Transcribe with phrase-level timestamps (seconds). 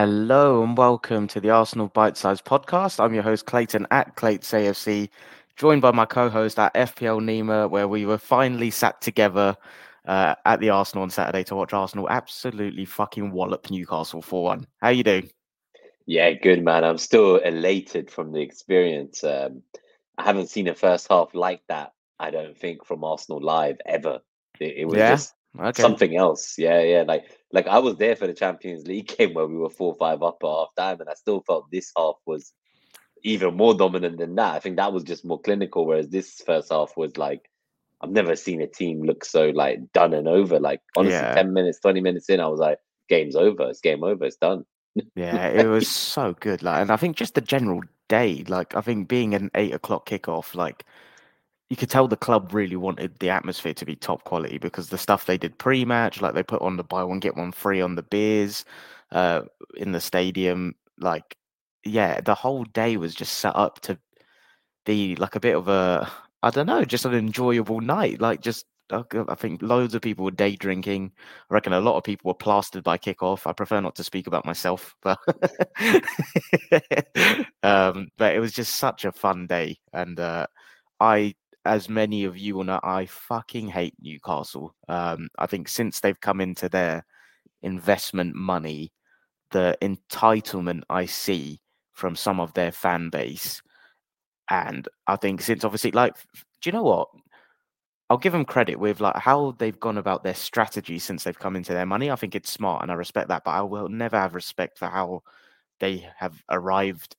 [0.00, 3.02] Hello and welcome to the Arsenal Bite Size Podcast.
[3.02, 5.08] I'm your host Clayton at Clayts AFC,
[5.56, 9.56] joined by my co-host at FPL Nima, where we were finally sat together
[10.06, 14.66] uh, at the Arsenal on Saturday to watch Arsenal absolutely fucking wallop Newcastle 4-1.
[14.80, 15.30] How you doing?
[16.06, 16.84] Yeah, good man.
[16.84, 19.24] I'm still elated from the experience.
[19.24, 19.64] Um,
[20.16, 21.92] I haven't seen a first half like that.
[22.20, 24.20] I don't think from Arsenal live ever.
[24.60, 25.10] It, it was Yeah?
[25.10, 25.82] just Okay.
[25.82, 26.56] something else.
[26.58, 27.04] Yeah, yeah.
[27.06, 30.22] Like like I was there for the Champions League game where we were four five
[30.22, 32.52] up at half time, and I still felt this half was
[33.24, 34.54] even more dominant than that.
[34.54, 37.48] I think that was just more clinical, whereas this first half was like
[38.00, 40.60] I've never seen a team look so like done and over.
[40.60, 41.34] Like honestly, Yeah.
[41.34, 42.78] ten minutes, twenty minutes in, I was like,
[43.08, 43.68] game's over.
[43.70, 44.24] It's game over.
[44.24, 44.64] It's done.
[45.16, 46.62] Yeah, it was so good.
[46.62, 50.08] Like, and I think just the general day, like, I think being an eight o'clock
[50.08, 50.84] kickoff, like,
[51.70, 54.98] you could tell the club really wanted the atmosphere to be top quality because the
[54.98, 57.94] stuff they did pre-match, like they put on the buy one get one free on
[57.94, 58.64] the beers,
[59.12, 59.42] uh,
[59.76, 61.36] in the stadium, like,
[61.84, 63.98] yeah, the whole day was just set up to
[64.86, 66.10] be like a bit of a,
[66.42, 68.20] I don't know, just an enjoyable night.
[68.20, 71.12] Like, just I think loads of people were day drinking.
[71.50, 73.46] I reckon a lot of people were plastered by kickoff.
[73.46, 75.18] I prefer not to speak about myself, but
[77.62, 80.46] um, but it was just such a fun day, and uh,
[81.00, 84.74] I, as many of you will know, I fucking hate Newcastle.
[84.88, 87.04] Um, I think since they've come into their
[87.62, 88.92] investment money,
[89.50, 91.60] the entitlement I see
[91.92, 93.62] from some of their fan base,
[94.50, 97.08] and I think since obviously, like, do you know what?
[98.10, 101.56] I'll give them credit with like how they've gone about their strategy since they've come
[101.56, 102.10] into their money.
[102.10, 104.86] I think it's smart and I respect that, but I will never have respect for
[104.86, 105.22] how
[105.80, 107.16] they have arrived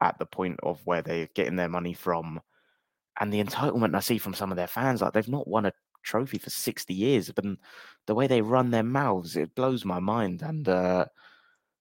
[0.00, 2.40] at the point of where they're getting their money from
[3.20, 5.02] and the entitlement I see from some of their fans.
[5.02, 7.44] Like they've not won a trophy for 60 years, but
[8.06, 10.42] the way they run their mouths, it blows my mind.
[10.42, 11.04] And uh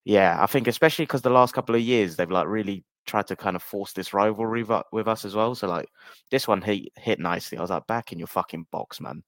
[0.06, 3.36] yeah, I think especially because the last couple of years they've like really tried to
[3.36, 5.56] kind of force this rivalry with us as well.
[5.56, 5.90] So like
[6.30, 7.58] this one hit hit nicely.
[7.58, 9.24] I was like, back in your fucking box, man.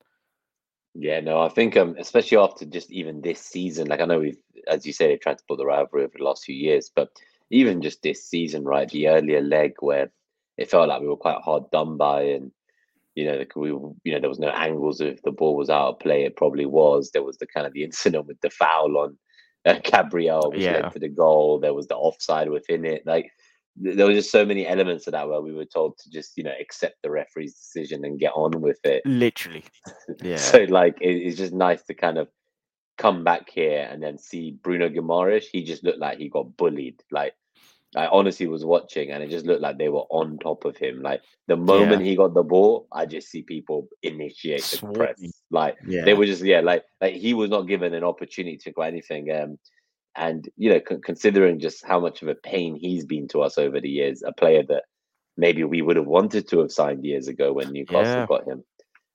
[0.93, 4.37] Yeah, no, I think um, especially after just even this season, like I know we've,
[4.67, 7.09] as you say, they've tried to put the rivalry over the last few years, but
[7.49, 10.11] even just this season, right, the earlier leg where
[10.57, 12.51] it felt like we were quite hard done by, and
[13.15, 15.89] you know, like we, you know, there was no angles if the ball was out
[15.89, 16.23] of play.
[16.23, 17.11] It probably was.
[17.11, 19.17] There was the kind of the incident with the foul on
[19.65, 20.73] uh, Gabriel, which Yeah.
[20.83, 21.59] led to the goal.
[21.59, 23.05] There was the offside within it.
[23.05, 23.31] Like
[23.75, 26.43] there were just so many elements of that where we were told to just, you
[26.43, 29.05] know, accept the referee's decision and get on with it.
[29.05, 29.63] Literally.
[30.23, 30.35] Yeah.
[30.37, 32.27] So like it, it's just nice to kind of
[32.97, 35.45] come back here and then see Bruno Guimaraes.
[35.51, 37.01] He just looked like he got bullied.
[37.11, 37.33] Like
[37.95, 41.01] I honestly was watching and it just looked like they were on top of him.
[41.01, 45.21] Like the moment he got the ball, I just see people initiate the press.
[45.49, 46.05] Like yeah.
[46.05, 49.29] they were just yeah, like like he was not given an opportunity to go anything.
[49.31, 49.57] Um,
[50.15, 53.57] and you know, con- considering just how much of a pain he's been to us
[53.57, 54.83] over the years, a player that
[55.35, 58.25] maybe we would have wanted to have signed years ago when Newcastle Yeah.
[58.25, 58.63] got him.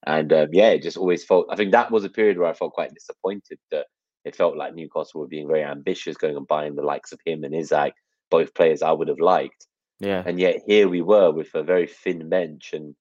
[0.06, 1.46] And um, yeah, it just always felt.
[1.50, 3.86] I think that was a period where I felt quite disappointed that
[4.26, 7.42] it felt like Newcastle were being very ambitious, going and buying the likes of him
[7.44, 7.94] and Isaac,
[8.30, 9.66] both players I would have liked.
[10.00, 10.22] yeah.
[10.26, 12.94] And yet here we were with a very thin bench, and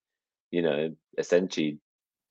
[0.51, 1.79] you know, essentially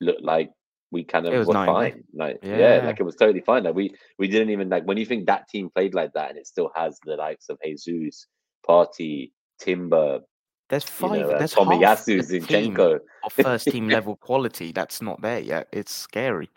[0.00, 0.50] looked like
[0.90, 1.66] we kind of was were day.
[1.66, 2.04] fine.
[2.14, 2.58] Like yeah.
[2.58, 2.86] Yeah.
[2.86, 3.64] like it was totally fine.
[3.64, 6.38] Like we we didn't even like when you think that team played like that, and
[6.38, 8.26] it still has the likes of Jesus,
[8.68, 10.20] Partey, Timber,
[10.68, 11.20] There's you five.
[11.20, 13.00] know, uh, there's Tomiyasu, team Zinchenko.
[13.24, 15.68] of first team level quality that's not there yet.
[15.72, 16.48] It's scary.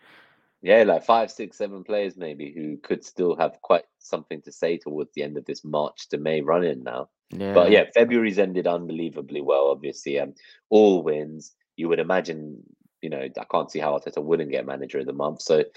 [0.62, 4.78] Yeah, like five, six, seven players maybe who could still have quite something to say
[4.78, 7.10] towards the end of this March to May run in now.
[7.30, 7.54] Yeah.
[7.54, 10.20] But yeah, February's ended unbelievably well, obviously.
[10.20, 10.34] Um,
[10.70, 11.54] all wins.
[11.76, 12.64] You would imagine,
[13.02, 15.42] you know, I can't see how Arteta wouldn't get manager of the month.
[15.44, 15.72] So it,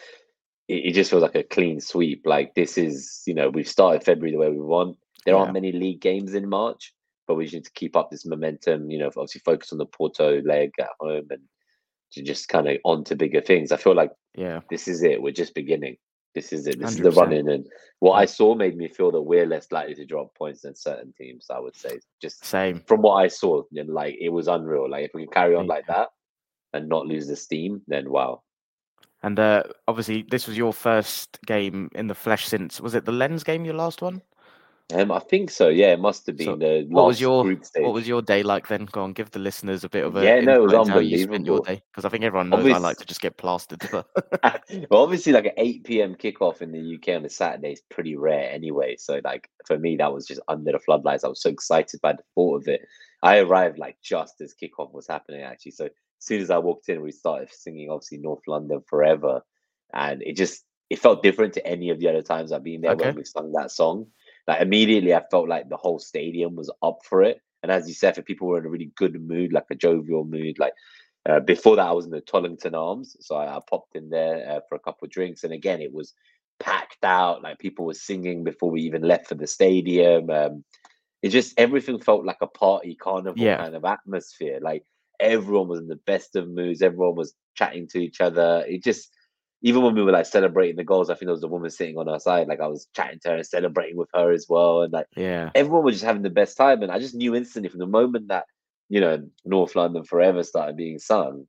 [0.68, 2.22] it just feels like a clean sweep.
[2.24, 4.96] Like this is, you know, we've started February the way we want.
[5.26, 5.40] There Yeah.
[5.40, 6.94] aren't many league games in March,
[7.26, 9.84] but we just need to keep up this momentum, you know, obviously focus on the
[9.86, 11.42] Porto leg at home and
[12.12, 13.72] to just kind of on to bigger things.
[13.72, 14.60] I feel like Yeah.
[14.70, 15.20] this is it.
[15.22, 15.96] We're just beginning.
[16.34, 16.78] This is it.
[16.78, 17.16] This is the 100%.
[17.16, 17.48] run in.
[17.48, 17.66] And
[17.98, 21.12] what I saw made me feel that we're less likely to drop points than certain
[21.18, 21.98] teams, I would say.
[22.22, 22.82] Just Same.
[22.86, 24.88] from what I saw, know, like it was unreal.
[24.88, 25.72] Like if we can carry on Yeah.
[25.74, 26.08] like that
[26.72, 28.42] and not lose the steam, then wow.
[29.22, 33.12] And uh, obviously, this was your first game in the flesh since was it the
[33.12, 33.64] Lens game?
[33.64, 34.22] Your last one?
[34.92, 35.68] Um, I think so.
[35.68, 37.84] Yeah, it must have been So the What was your group stage.
[37.84, 38.86] What was your day like then?
[38.86, 41.18] Go on, give the listeners a bit of a Yeah, no, it was how you
[41.18, 41.64] spent your unbelievable.
[41.64, 43.82] day because I think everyone knows I like to just get plastered.
[43.90, 44.06] But
[44.90, 46.14] well, obviously, like an 8 p.m.
[46.14, 48.96] kickoff in the UK on a Saturday is pretty rare anyway.
[48.98, 51.24] So, like, for me, that was just under the floodlights.
[51.24, 52.82] I was so excited by the thought of it.
[53.22, 55.72] I arrived like just as kickoff was happening, actually.
[55.72, 59.42] So, as soon as I walked in, we started singing, obviously, North London Forever.
[59.92, 62.92] And it just, it felt different to any of the other times I've been there
[62.92, 63.06] Okay.
[63.06, 64.06] when we've sung that song.
[64.48, 67.40] Like immediately I felt like the whole stadium was up for it.
[67.62, 70.24] And as you said, for people were in a really good mood, like a jovial
[70.24, 70.72] mood, like
[71.28, 74.48] uh, before that, I was in the Tollington Arms, so I, I popped in there
[74.50, 76.14] uh, for a couple of drinks, and again, it was
[76.58, 77.42] packed out.
[77.42, 80.30] Like people were singing before we even left for the stadium.
[80.30, 80.64] Um,
[81.22, 83.58] it just everything felt like a party carnival Yeah.
[83.58, 84.58] kind of atmosphere.
[84.62, 84.84] Like
[85.20, 86.80] everyone was in the best of moods.
[86.80, 88.64] Everyone was chatting to each other.
[88.66, 89.10] It just
[89.62, 91.98] even when we were like celebrating the goals, I think there was a woman sitting
[91.98, 92.48] on our side.
[92.48, 95.50] Like I was chatting to her and celebrating with her as well, and like Yeah.
[95.54, 96.82] everyone was just having the best time.
[96.82, 98.44] And I just knew instantly from the moment that,
[98.88, 101.46] you know, North London Forever started being sung,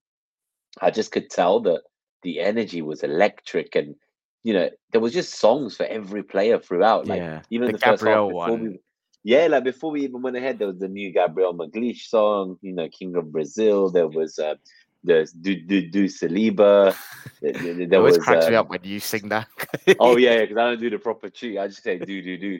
[0.82, 1.82] I just could tell that
[2.24, 3.96] the energy was electric and
[4.44, 7.08] you know, there was just songs for every player throughout.
[7.08, 7.42] Like Yeah.
[7.52, 8.62] even The the, first half before one.
[8.64, 8.80] we
[9.24, 12.74] yeah, like before we even went ahead, there was the new Gabriel Magalhães song, you
[12.74, 13.92] know, King of Brazil.
[13.92, 14.56] There was uh
[15.04, 16.96] the Do Do Do Saliba.
[17.42, 19.48] There, there- always was cracks me um, up when you sing that.
[20.00, 21.58] Oh yeah, because I don't do the proper cheat.
[21.58, 22.60] I just say do do do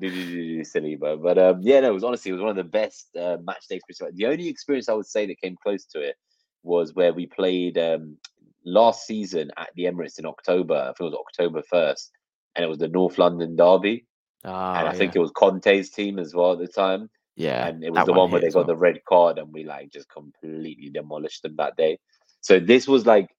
[0.00, 1.22] do do do Saliba.
[1.22, 3.68] But um, yeah, no, it was honestly it was one of the best uh, match
[3.68, 4.18] day experiences.
[4.18, 6.16] The only experience I would say that came close to it
[6.64, 8.16] was where we played um,
[8.64, 10.74] last season at the Emirates in October.
[10.74, 12.10] I think it was October first,
[12.56, 14.04] and it was the North London derby,
[14.44, 17.08] Ah, and I think it was Conte's team as well at the time.
[17.38, 17.68] Yeah.
[17.68, 18.66] and it was the one where they got well.
[18.66, 21.98] the red card, and we like just completely demolished them that day.
[22.40, 23.30] So this was like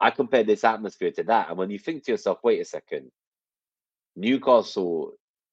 [0.00, 3.10] I compared this atmosphere to that, and when you think to yourself, wait a second,
[4.16, 5.12] Newcastle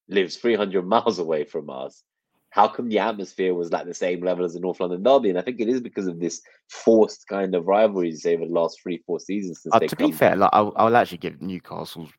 [0.10, 2.04] lives 300 miles away from us.
[2.50, 5.30] How come the atmosphere was like the same level as the North London Derby?
[5.30, 8.82] And I think it is because of this forced kind of rivalries over the last
[8.84, 12.10] three, four seasons since Uh, to be fair, like I'll, I'll actually give Newcastle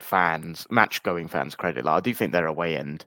[0.00, 1.84] fans, match going fans credit.
[1.84, 3.04] Like I do think their away end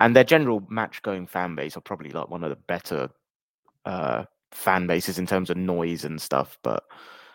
[0.00, 3.08] and their general match going fan base are probably like one of the better
[3.84, 6.58] uh fan bases in terms of noise and stuff.
[6.62, 6.84] But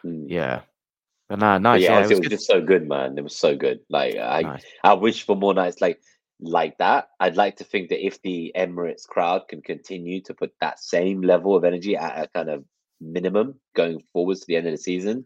[0.04, 0.26] Mm.
[0.30, 0.62] yeah.
[1.30, 1.82] But no, But nice.
[1.84, 3.18] yeah, Yeah, it was it was just so good, man.
[3.18, 3.80] It was so good.
[3.90, 4.64] Like I, Nice.
[4.84, 6.02] I wish for more nights like
[6.40, 7.10] like that.
[7.20, 11.22] I'd like to think that if the Emirates crowd can continue to put that same
[11.22, 12.66] level of energy at a kind of
[13.00, 15.24] minimum going forwards to the end of the season,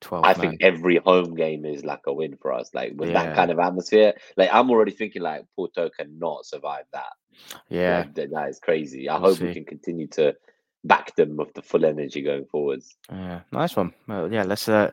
[0.00, 0.36] 12 I man.
[0.40, 2.70] think every home game is like a win for us.
[2.74, 3.24] Like with Yeah.
[3.24, 7.12] that kind of atmosphere, like I'm already thinking like Porto cannot survive that.
[7.68, 7.98] Yeah.
[8.00, 9.08] Like, that, that is crazy.
[9.08, 10.34] I We'll hope we can continue to
[10.84, 12.96] back them with the full energy going forwards.
[13.10, 13.92] Yeah, nice one.
[14.06, 14.90] Well, yeah, let's uh,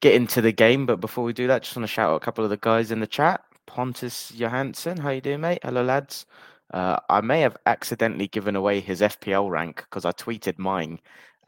[0.00, 0.86] get into the game.
[0.86, 2.90] But before we do that, just want to shout out a couple of the guys
[2.90, 3.42] in the chat.
[3.66, 5.58] Pontus Johansson, how you doing, mate?
[5.62, 6.24] Hello, lads.
[6.72, 10.98] Uh, I may have accidentally given away his FPL rank because I tweeted mine,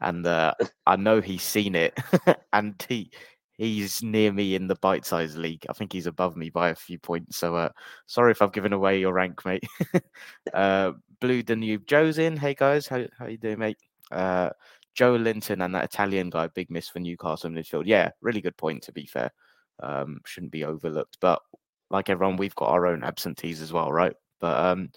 [0.01, 0.53] and uh,
[0.85, 1.97] I know he's seen it,
[2.53, 3.11] and he
[3.57, 5.65] he's near me in the bite size league.
[5.69, 7.37] I think he's above me by a few points.
[7.37, 7.69] So uh,
[8.07, 9.63] sorry if I've given away your rank, mate.
[10.53, 12.35] uh, Blue Danube Joe's in.
[12.35, 13.77] Hey guys, how how you doing, mate?
[14.11, 14.49] Uh,
[14.97, 17.83] Joelinton and that Italian guy, big miss for Newcastle midfield.
[17.85, 19.31] Yeah, really good point to be fair.
[19.81, 21.17] Um, shouldn't be overlooked.
[21.21, 21.41] But
[21.89, 24.13] like everyone, we've got our own absentees as well, right?
[24.39, 24.89] But um,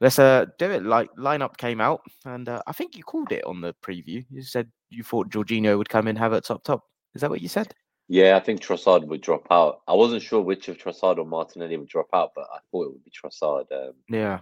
[0.00, 0.82] let's uh do it.
[0.84, 4.24] Like lineup came out, and uh, I think you called it on the preview.
[4.30, 6.84] You said you thought Jorginho would come in, have it top top.
[7.14, 7.72] Is that what you said?
[8.08, 9.80] Yeah, I think Trossard would drop out.
[9.88, 12.92] I wasn't sure which of Trossard or Martinelli would drop out, but I thought it
[12.92, 13.64] would be Trossard.
[13.72, 14.40] Um, Yeah.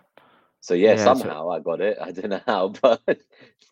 [0.61, 1.97] so yeah, Yeah, so- somehow I got it.
[2.03, 3.23] I don't know how, but it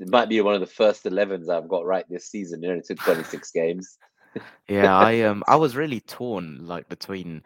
[0.08, 2.64] might be one of the first 11s I've got right this season.
[2.64, 3.98] It only took 26 games.
[4.66, 7.42] Yeah, I um I was really torn like between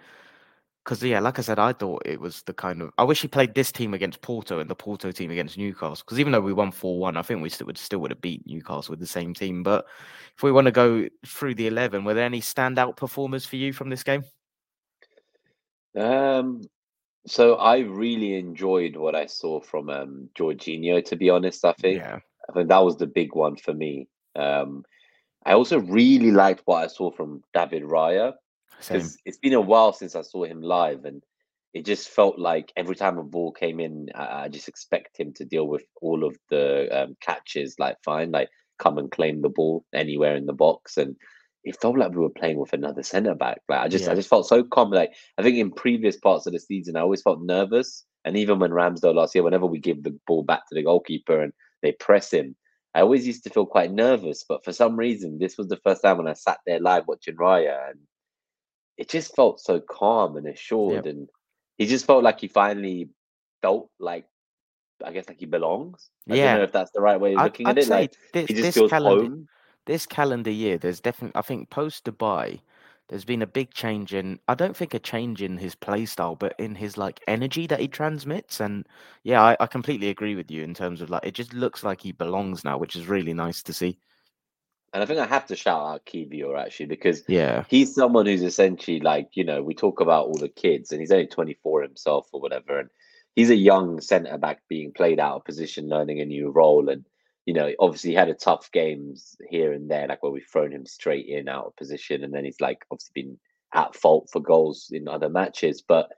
[0.87, 3.27] because yeah, like I said, I thought it was the kind of I wish he
[3.27, 6.53] played this team against Porto and the Porto team against Newcastle because even though we
[6.53, 9.07] won four one, I think we still would still would have beat Newcastle with the
[9.07, 9.65] same team.
[9.65, 9.85] But
[10.37, 13.73] if we want to go through the eleven, were there any standout performers for you
[13.73, 14.23] from this game?
[15.99, 16.63] Um,
[17.27, 21.65] so I really enjoyed what I saw from um, Jorginho, to be honest.
[21.65, 24.07] I think Yeah, I think that was the big one for me.
[24.37, 24.85] Um,
[25.45, 28.35] I also really liked what I saw from David Raya.
[28.81, 28.99] Same.
[28.99, 31.23] because it's been a while since I saw him live, and
[31.75, 35.33] it just felt like every time a ball came in, I, I just expect him
[35.35, 39.49] to deal with all of the um, catches like fine, like come and claim the
[39.49, 41.17] ball anywhere in the box, and
[41.65, 43.61] it felt like we were playing with another centre back.
[43.69, 44.91] Like I just, I just felt so calm.
[44.91, 48.59] Like I think in previous parts of the season, I always felt nervous, and even
[48.59, 51.53] when Ramsdale last year, whenever we give the ball back to the goalkeeper and
[51.83, 52.57] they press him.
[52.95, 56.01] I always used to feel quite nervous, but for some reason, this was the first
[56.03, 57.99] time when I sat there live watching Raya, and
[58.97, 61.29] it just felt so calm and assured and
[61.79, 63.11] he just felt like he finally
[63.63, 64.27] felt like
[65.05, 66.11] I guess like he belongs.
[66.31, 66.49] I Yeah.
[66.49, 67.89] don't know if that's the right way of I'd, looking I'd at it.
[67.89, 69.49] say Like this he just feels calendar home.
[69.87, 72.61] this calendar year, there's definitely I think post Dubai,
[73.09, 76.35] there's been a big change in I don't think a change in his play style,
[76.35, 78.61] but in his like energy that he transmits.
[78.61, 78.87] And
[79.23, 82.01] yeah, I, I completely agree with you in terms of like it just looks like
[82.01, 83.99] he belongs now, which is really nice to see.
[84.97, 87.65] And I think I have to shout out Kiwior actually because Yeah.
[87.69, 91.13] he's someone who's essentially like you know we talk about all the kids and he's
[91.13, 92.89] only 24 himself or whatever and
[93.35, 97.05] he's a young centre back being played out of position learning a new role and
[97.45, 100.73] you know obviously he had a tough games here and there like where we've thrown
[100.73, 103.39] him straight in out of position and then he's like obviously been
[103.75, 106.09] at fault for goals in other matches but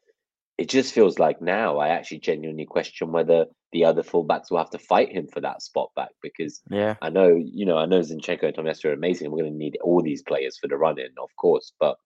[0.58, 4.70] it just feels like now I actually genuinely question whether the other fullbacks will have
[4.70, 6.96] to fight him for that spot back because Yeah.
[7.00, 9.30] I know, you know, I know Zinchenko and Tomiyasu are amazing.
[9.30, 11.96] We're going to need all these players for the run in, of course, but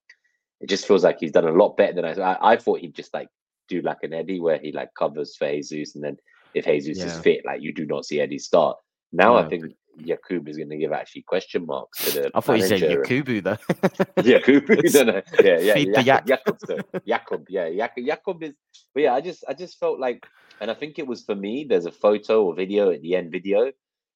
[0.61, 2.12] it just feels like he's done a lot better than I.
[2.12, 3.28] I, I thought he'd just like
[3.68, 6.18] do like an Eddie where he like covers for Jesus, and then
[6.54, 8.76] if Jesus is fit, like you do not see Eddie start.
[9.12, 12.30] Now I think Yakub is going to give actually question marks to the.
[12.34, 12.80] I thought you said.
[12.80, 13.58] Yakubu though.
[14.22, 18.54] Jakub, no, no, yeah, yeah, Feed the Jakub, Jakub, so Jakub, yeah, Jakub, Jakub is,
[18.94, 20.26] but yeah, I just, I just felt like,
[20.61, 21.64] and I think it was for me.
[21.68, 23.72] There's a photo or video at the end video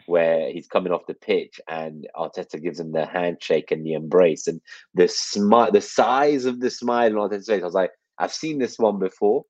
[0.06, 4.46] where he's coming off the pitch and Arteta gives him the handshake and the embrace
[4.46, 4.60] and
[4.94, 7.62] the smile, the size of the smile on Arteta's face.
[7.62, 9.44] I was like, I've seen this one before.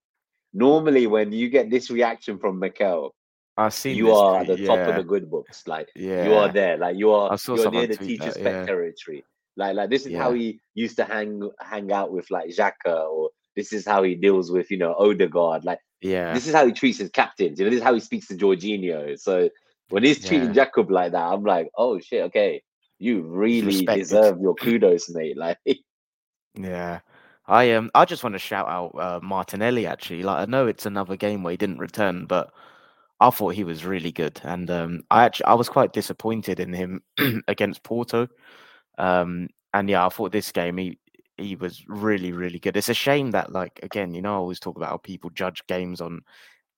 [0.54, 3.14] Normally, when you get this reaction from Mikel,
[3.56, 5.66] I've seen you are at the top of the good books.
[5.66, 6.26] Like Yeah.
[6.26, 6.76] you are there.
[6.76, 8.66] Like you are I you're near the teacher's that, pet yeah.
[8.66, 9.24] territory.
[9.56, 13.30] Like like this is how he used to hang hang out with like Xhaka or
[13.56, 15.64] this is how he deals with, you know, Odegaard.
[15.64, 16.34] Like Yeah.
[16.34, 17.58] this is how he treats his captains.
[17.58, 19.18] You know, this is how he speaks to Jorginho.
[19.18, 19.48] So
[19.88, 20.64] when he's treating Yeah.
[20.64, 22.62] Jacob like that, I'm like, oh shit, okay.
[22.98, 24.02] You really respected.
[24.02, 25.36] deserve your kudos, mate.
[25.38, 25.58] Like
[26.54, 27.00] Yeah.
[27.48, 30.22] I um I just want to shout out uh, Martinelli actually.
[30.24, 32.52] Like I know it's another game where he didn't return, but
[33.20, 34.40] I thought he was really good.
[34.44, 37.02] And um I actually I was quite disappointed in him
[37.48, 38.28] against Porto.
[38.98, 40.98] Um and yeah, I thought this game he
[41.38, 42.76] he was really, really good.
[42.78, 45.62] It's a shame that like again, you know, I always talk about how people judge
[45.66, 46.22] games on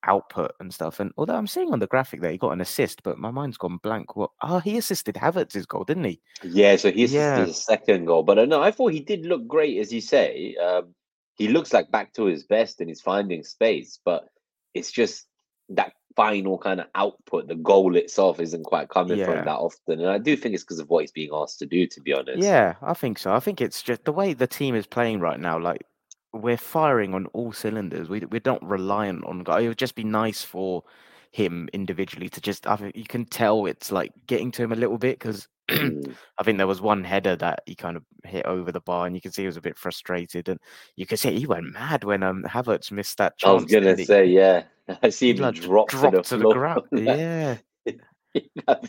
[0.05, 1.01] output and stuff.
[1.01, 3.59] And although I'm seeing on the graphic that he got an assist, but my mind's
[3.59, 4.17] gone blank.
[4.17, 6.21] What oh he assisted Havertz's goal, didn't he?
[6.43, 7.47] Yeah, so he assisted Yeah.
[7.47, 8.23] his second goal.
[8.25, 10.57] But uh, no, I thought he did look great, as you say.
[10.57, 10.95] Um,
[11.37, 14.29] he looks like back to his best and he's finding space, but
[14.75, 15.28] it's just
[15.71, 17.47] that final kind of output.
[17.47, 19.39] The goal itself isn't quite coming from Yeah.
[19.41, 20.01] him that often.
[20.01, 22.13] And I do think it's because of what he's being asked to do, to be
[22.13, 22.39] honest.
[22.43, 23.33] Yeah, I think so.
[23.33, 25.59] I think it's just the way the team is playing right now.
[25.59, 25.85] Like
[26.33, 28.09] we're firing on all cylinders.
[28.09, 29.45] We we're not reliant on.
[29.45, 30.83] guy- It would just be nice for
[31.31, 32.67] him individually to just.
[32.67, 35.47] I think you can tell it's like getting to him a little bit because.
[36.39, 39.15] I think there was one header that he kind of hit over the bar, and
[39.15, 40.59] you can see he was a bit frustrated, and
[40.97, 43.51] you can see he went mad when um Havertz missed that chance.
[43.51, 44.05] I was gonna didn't he?
[44.07, 44.63] say, yeah.
[45.03, 46.83] I see him like, drop dropped to the to the ground.
[46.93, 47.57] Yeah.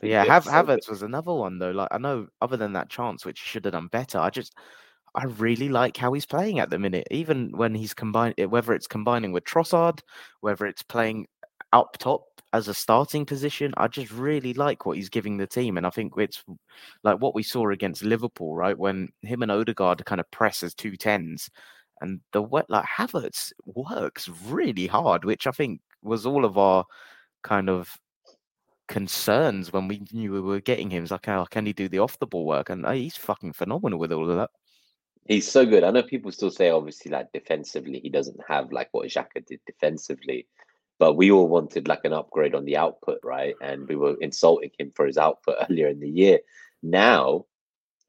[0.03, 1.71] Yeah, Hav- Havertz was another one though.
[1.71, 4.53] Like I know, other than that chance, which he should have done better, I just
[5.15, 7.07] I really like how he's playing at the minute.
[7.09, 10.01] Even when he's combined, whether it's combining with Trossard,
[10.41, 11.27] whether it's playing
[11.73, 15.77] up top as a starting position, I just really like what he's giving the team.
[15.77, 16.43] And I think it's
[17.03, 18.77] like what we saw against Liverpool, right?
[18.77, 21.49] When him and Odegaard kind of press as two tens,
[22.01, 26.85] and the way like Havertz works really hard, which I think was all of our
[27.43, 27.97] kind of
[28.87, 31.03] concerns when we knew we were getting him.
[31.03, 32.69] It's like, oh, can he do the off the ball work?
[32.69, 34.49] And uh, he's fucking phenomenal with all of that.
[35.27, 35.83] He's so good.
[35.83, 39.59] I know people still say, obviously, like defensively, he doesn't have like what Xhaka did
[39.67, 40.47] defensively,
[40.99, 43.55] but we all wanted like an upgrade on the output, right?
[43.61, 46.39] And we were insulting him for his output earlier in the year.
[46.83, 47.45] Now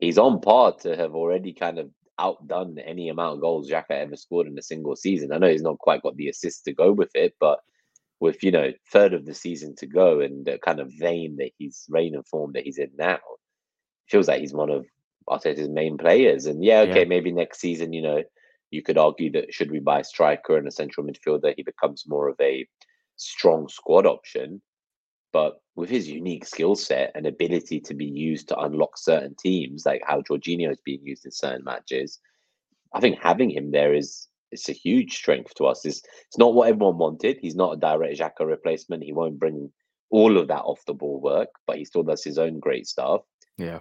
[0.00, 4.16] he's on par to have already kind of outdone any amount of goals Xhaka ever
[4.16, 5.32] scored in a single season.
[5.32, 7.60] I know he's not quite got the assist to go with it, but
[8.18, 11.52] with you know third of the season to go and the kind of vein that
[11.56, 13.18] he's reign and form that he's in now,
[14.08, 14.84] feels like he's one of
[15.28, 16.46] Arteta's main players.
[16.46, 17.08] And yeah, okay, Yeah.
[17.08, 18.22] maybe next season, you know,
[18.70, 22.04] you could argue that should we buy a striker and a central midfielder, he becomes
[22.06, 22.66] more of a
[23.16, 24.62] strong squad option.
[25.32, 29.86] But with his unique skill set and ability to be used to unlock certain teams,
[29.86, 32.18] like how Jorginho is being used in certain matches,
[32.92, 35.84] I think having him there is it's a huge strength to us.
[35.84, 37.38] It's it's not what everyone wanted.
[37.40, 39.04] He's not a direct Xhaka replacement.
[39.04, 39.70] He won't bring
[40.10, 43.22] all of that off the ball work, but he still does his own great stuff.
[43.58, 43.78] Yeah.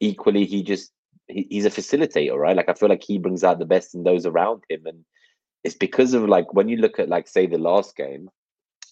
[0.00, 0.92] Equally, he just
[1.28, 2.56] he, he's a facilitator, right?
[2.56, 5.04] Like I feel like he brings out the best in those around him, and
[5.64, 8.28] it's because of like when you look at like say the last game,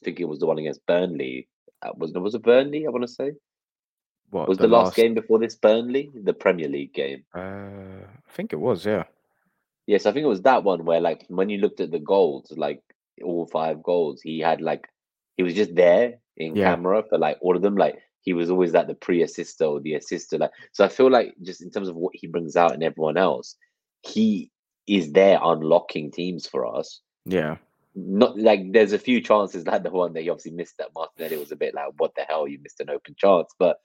[0.02, 1.48] I think it was the one against Burnley.
[1.82, 2.86] Uh, was was it Burnley?
[2.86, 3.32] I want to say
[4.30, 7.24] What was the, last, game before this Burnley, the Premier League game.
[7.34, 8.84] Uh, I think it was.
[8.86, 9.04] Yeah.
[9.86, 12.52] Yes, I think it was that one where like when you looked at the goals,
[12.56, 12.82] like
[13.24, 14.86] all five goals, he had like
[15.36, 16.70] he was just there in Yeah.
[16.74, 17.76] camera for like all of them.
[17.76, 20.38] Like he was always like the pre-assister or the assister.
[20.38, 23.16] Like so, I feel like just in terms of what he brings out and everyone
[23.16, 23.56] else,
[24.02, 24.50] he
[24.86, 27.00] is there unlocking teams for us.
[27.24, 27.56] Yeah.
[27.94, 31.36] Not like there's a few chances like the one that he obviously missed that Martinelli
[31.36, 33.52] was a bit like, what the hell, you missed an open chance.
[33.58, 33.78] But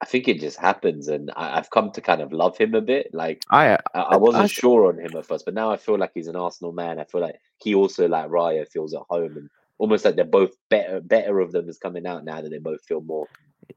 [0.00, 2.80] I think it just happens, and I, have come to kind of love him a
[2.82, 3.08] bit.
[3.14, 5.98] Like I, I, I wasn't I, sure on him at first, but now I feel
[5.98, 6.98] like he's an Arsenal man.
[6.98, 10.52] I feel like he also, like Raya, feels at home, and almost like they're both
[10.68, 11.00] better.
[11.00, 13.26] Better of them is coming out now that they both feel more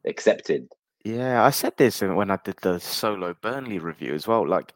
[0.05, 0.69] accepted.
[1.03, 4.47] Yeah, I said this when I did the solo Burnley review as well.
[4.47, 4.73] Like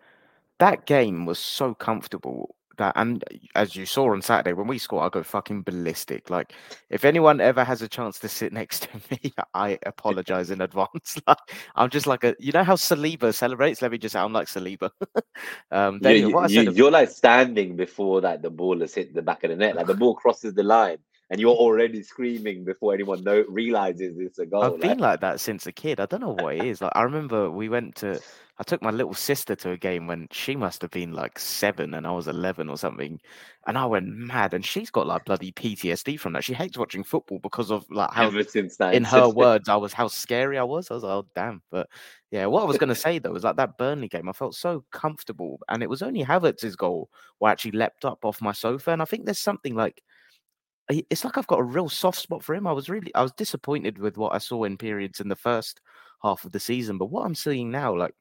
[0.60, 3.24] that game was so comfortable that, and
[3.56, 6.30] as you saw on Saturday when we score, I go fucking ballistic.
[6.30, 6.54] Like,
[6.90, 11.20] if anyone ever has a chance to sit next to me, I apologize in advance.
[11.28, 11.38] like,
[11.75, 13.82] I'm just like a, you know how Saliba celebrates?
[13.82, 14.92] Let me just sound like Saliba.
[15.72, 19.44] um, you, you, you, are like standing before like the ball has hit the back
[19.44, 20.98] of the net, like the ball crosses the line.
[21.32, 24.64] And you're already screaming before anyone know, realizes it's a goal.
[24.64, 24.82] I've like.
[24.82, 26.00] been like that since a kid.
[26.00, 26.82] I don't know what it is.
[26.82, 28.20] Like I remember we went to
[28.62, 31.96] I took my little sister to a game when she must have been like seven
[31.96, 33.20] and I was 11 or something.
[33.66, 34.54] And I went mad.
[34.54, 36.44] And she's got like bloody PTSD from that.
[36.44, 39.78] She hates watching football because of like how, Ever since that, in her words, I
[39.78, 40.92] was how scary I was.
[40.92, 41.64] I was like, oh, damn.
[41.72, 41.90] But
[42.30, 44.54] yeah, what I was going to say though was like that Burnley game, I felt
[44.54, 45.60] so comfortable.
[45.68, 47.10] And it was only Havertz's goal
[47.40, 48.92] where I actually leapt up off my sofa.
[48.92, 50.04] And I think there's something like,
[50.90, 52.68] it's like I've got a real soft spot for him.
[52.68, 55.82] I was really, I was disappointed with what I saw in periods in the first
[56.22, 56.98] half of the season.
[56.98, 58.14] But what I'm seeing now, like,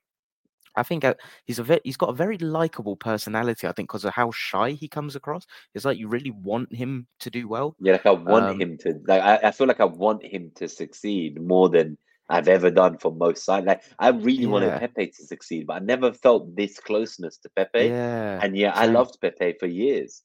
[0.76, 1.14] I think uh,
[1.46, 3.66] he's a very, he's got a very likable personality.
[3.66, 7.06] I think because of how shy he comes across, it's like you really want him
[7.20, 7.74] to do well.
[7.80, 9.00] Yeah, like I want um, him to.
[9.06, 11.98] Like I, I feel like I want him to succeed more than
[12.28, 13.66] I've ever done for most sides.
[13.66, 14.48] Like I really yeah.
[14.48, 17.88] wanted Pepe to succeed, but I never felt this closeness to Pepe.
[17.88, 18.72] Yeah, and yeah.
[18.74, 20.22] I loved Pepe for years.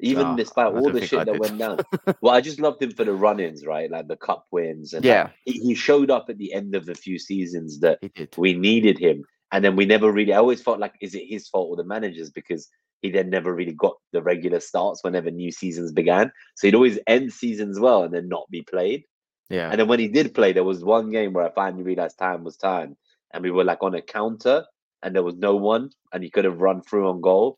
[0.00, 1.80] Even oh, despite all the shit that went down.
[2.20, 3.90] well, I just loved him for the run-ins, right?
[3.90, 4.92] Like the cup wins.
[4.92, 5.24] And yeah.
[5.24, 7.98] Like, he, he, showed up at the end of a few seasons that
[8.36, 10.32] we needed him and then we never really.
[10.32, 12.30] I always felt like, is it his fault or the manager's?
[12.30, 12.68] Because
[13.02, 16.30] he then never really got the regular starts whenever new seasons began.
[16.56, 19.04] So he'd always end seasons well and then not be played.
[19.48, 19.70] Yeah.
[19.70, 22.44] And then when he did play, there was one game where I finally realized time
[22.44, 22.96] was time,
[23.32, 24.64] and we were like on a counter,
[25.02, 27.56] and there was no one, and he could have run through on goal.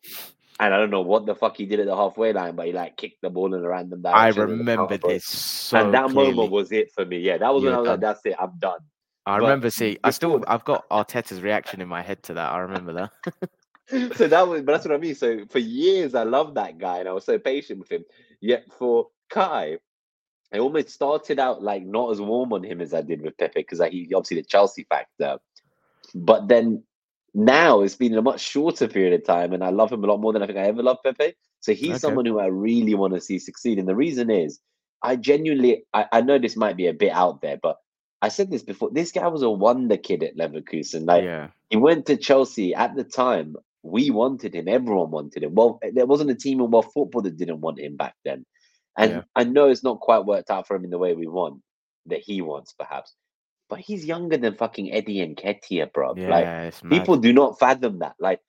[0.61, 2.73] And I don't know what the fuck he did at the halfway line, but he
[2.73, 4.15] like kicked the ball in a random direction.
[4.15, 6.33] I remember this so And that clearly.
[6.33, 7.19] moment was it for me.
[7.19, 7.93] Yeah, that was You're when I was done.
[7.93, 8.81] like, that's it, I'm done.
[9.25, 10.43] I but remember See, I still.
[10.47, 12.51] I've got Arteta's reaction in my head to that.
[12.53, 13.11] I remember that.
[14.15, 15.15] so that was, but that's what I mean.
[15.15, 18.05] So for years, I loved that guy, and I was so patient with him.
[18.41, 19.77] Yet for Kai,
[20.53, 23.61] I almost started out like not as warm on him as I did with Pepe
[23.61, 25.39] because he obviously the Chelsea factor.
[26.15, 26.83] But then
[27.33, 30.19] now it's been a much shorter period of time, and I love him a lot
[30.19, 31.33] more than I think I ever loved Pepe.
[31.61, 31.99] So he's okay.
[31.99, 33.79] someone who I really want to see succeed.
[33.79, 34.59] And the reason is,
[35.01, 37.77] I genuinely, I, I know this might be a bit out there, but
[38.21, 38.89] I said this before.
[38.91, 41.05] This guy was a wonder kid at Leverkusen.
[41.05, 41.47] Like yeah.
[41.69, 43.55] he went to Chelsea at the time.
[43.83, 44.67] We wanted him.
[44.67, 45.55] Everyone wanted him.
[45.55, 48.45] Well, there wasn't a team in world football that didn't want him back then.
[48.97, 49.21] And yeah.
[49.35, 51.61] I know it's not quite worked out for him in the way we want,
[52.07, 53.15] that he wants, perhaps.
[53.71, 56.13] But he's younger than fucking Eddie Nketiah, eh, bro.
[56.17, 58.15] Yeah, like people do not fathom that.
[58.19, 58.41] Like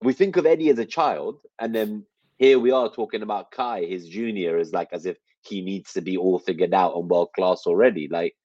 [0.00, 2.06] we think of Eddie as a child, and then
[2.38, 6.00] here we are talking about Kai, his junior, as like as if he needs to
[6.00, 8.06] be all figured out and world class already.
[8.06, 8.36] Like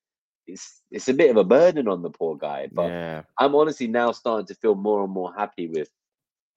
[0.47, 2.67] it's it's a bit of a burden on the poor guy.
[2.71, 3.21] But yeah.
[3.37, 5.89] I'm honestly now starting to feel more and more happy with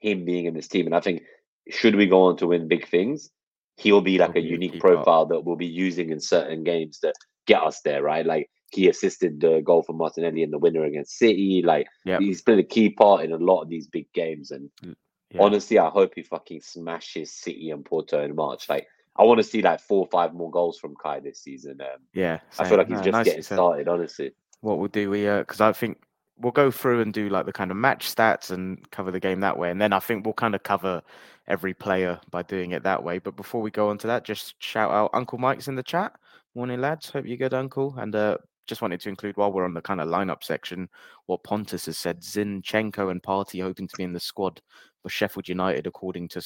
[0.01, 0.87] him being in this team.
[0.87, 1.21] And I think
[1.69, 3.31] should we go on to win big things,
[3.77, 5.29] he'll be like he'll a be unique profile part.
[5.29, 7.15] that we'll be using in certain games that
[7.47, 8.25] get us there, right?
[8.25, 11.63] Like he assisted the goal for Martinelli in the winner against City.
[11.65, 12.21] Like yep.
[12.21, 14.51] he's played a key part in a lot of these big games.
[14.51, 15.41] And yeah.
[15.41, 18.69] honestly, I hope he fucking smashes City and Porto in March.
[18.69, 21.81] Like I want to see like four or five more goals from Kai this season.
[21.81, 22.67] Um, yeah, same.
[22.67, 23.89] I feel like he's no, just getting started.
[23.89, 25.99] Honestly, what we'll do, we because uh, I think
[26.41, 29.41] we'll go through and do like the kind of match stats and cover the game
[29.41, 31.03] that way, and then I think we'll kind of cover
[31.49, 33.19] every player by doing it that way.
[33.19, 36.15] But before we go on to that, just shout out Uncle Mike's in the chat.
[36.55, 37.11] Morning, lads.
[37.11, 37.95] Hope you're good, Uncle.
[37.99, 40.89] And uh, just wanted to include while we're on the kind of lineup section,
[41.27, 44.61] what Pontus has said: Zinchenko and Partey hoping to be in the squad
[45.03, 46.43] for Sheffield United, according to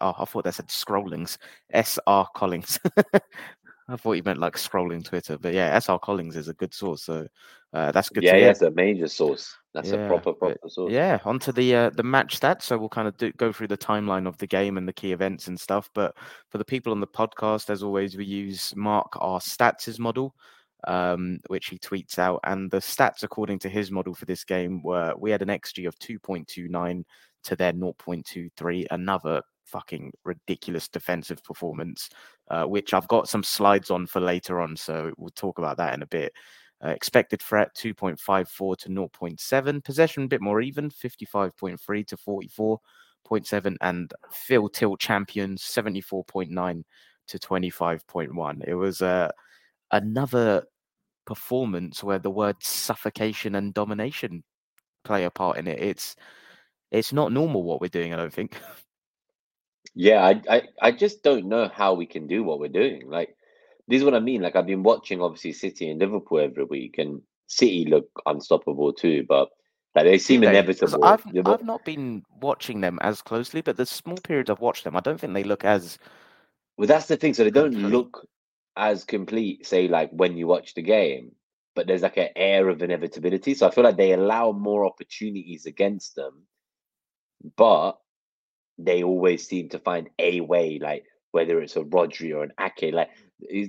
[0.00, 1.38] Oh, I thought that said scrollings.
[1.72, 2.28] S.R.
[2.34, 2.78] Collings.
[3.88, 5.98] I thought you meant like scrolling Twitter, but yeah, S.R.
[5.98, 7.26] Collings is a good source, so
[7.72, 8.22] uh, that's good.
[8.22, 9.54] Yeah, yeah, it's a major source.
[9.74, 10.92] That's yeah, a proper, proper source.
[10.92, 12.62] Yeah, onto the uh, the match stats.
[12.62, 15.12] So we'll kind of do, go through the timeline of the game and the key
[15.12, 15.90] events and stuff.
[15.94, 16.16] But
[16.48, 20.36] for the people on the podcast, as always, we use Mark our stats model,
[20.86, 24.82] um, which he tweets out, and the stats according to his model for this game
[24.82, 27.04] were we had an xG of two point two nine
[27.44, 32.08] to their 0.23, another fucking ridiculous defensive performance,
[32.50, 34.76] uh, which I've got some slides on for later on.
[34.76, 36.32] So we'll talk about that in a bit.
[36.84, 39.84] Uh, expected threat 2.54 to 0.7.
[39.84, 43.76] Possession a bit more even 55.3 to 44.7.
[43.80, 46.82] And Field Tilt champions 74.9
[47.28, 48.64] to 25.1.
[48.66, 49.30] It was uh,
[49.92, 50.64] another
[51.26, 54.42] performance where the words suffocation and domination
[55.04, 55.80] play a part in it.
[55.80, 56.16] It's
[56.90, 58.12] it's not normal what we're doing.
[58.12, 58.56] I don't think.
[59.94, 63.10] Yeah, I, I, I just don't know how we can do what we're doing.
[63.10, 63.36] Like,
[63.88, 64.40] this is what I mean.
[64.40, 69.26] Like, I've been watching obviously City and Liverpool every week, and City look unstoppable too.
[69.28, 69.50] But
[69.94, 70.48] like, they seem they?
[70.48, 71.04] inevitable.
[71.04, 74.96] I've I've not been watching them as closely, but the small periods I've watched them,
[74.96, 75.98] I don't think they look as.
[76.78, 77.34] Well, that's the thing.
[77.34, 78.26] So they don't look
[78.76, 79.66] as complete.
[79.66, 81.32] Say like when you watch the game,
[81.74, 83.54] but there's like an air of inevitability.
[83.54, 86.46] So I feel like they allow more opportunities against them,
[87.56, 87.98] but
[88.78, 92.92] they always seem to find a way, like whether it's a Rodri or an Ake,
[92.92, 93.10] like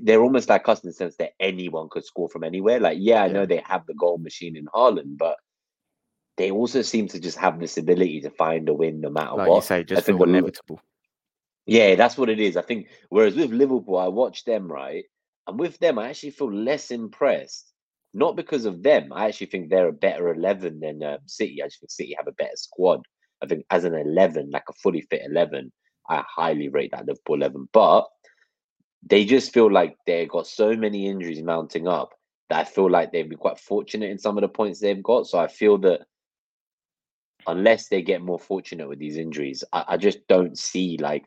[0.02, 2.80] they're almost like us in the sense that anyone could score from anywhere.
[2.80, 3.32] Like, yeah, I yeah.
[3.32, 5.38] know they have the goal machine in Haaland, but
[6.38, 9.50] they also seem to just have this ability to find a win no matter like
[9.50, 9.56] what.
[9.56, 10.82] You say, just feel inevitable.
[11.66, 12.58] Yeah, that's what it is.
[12.58, 12.88] I think.
[13.10, 15.06] Whereas with Liverpool, I watch them right,
[15.48, 17.72] and with them, I actually feel less impressed.
[18.14, 19.12] Not because of them.
[19.14, 21.62] I actually think they're a better eleven than um, City.
[21.64, 23.02] I just think City have a better squad.
[23.42, 25.72] I think as an 11, like a fully fit 11,
[26.10, 27.68] I highly rate that Liverpool 11.
[27.74, 28.06] But
[29.02, 32.14] they just feel like they've got so many injuries mounting up
[32.50, 35.28] that I feel like they've been quite fortunate in some of the points they've got.
[35.28, 36.02] So I feel that
[37.48, 41.26] unless they get more fortunate with these injuries, I, I just don't see like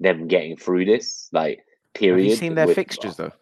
[0.00, 1.28] them getting through this.
[1.32, 2.24] Like period.
[2.24, 3.32] Have you seen their with, fixtures though?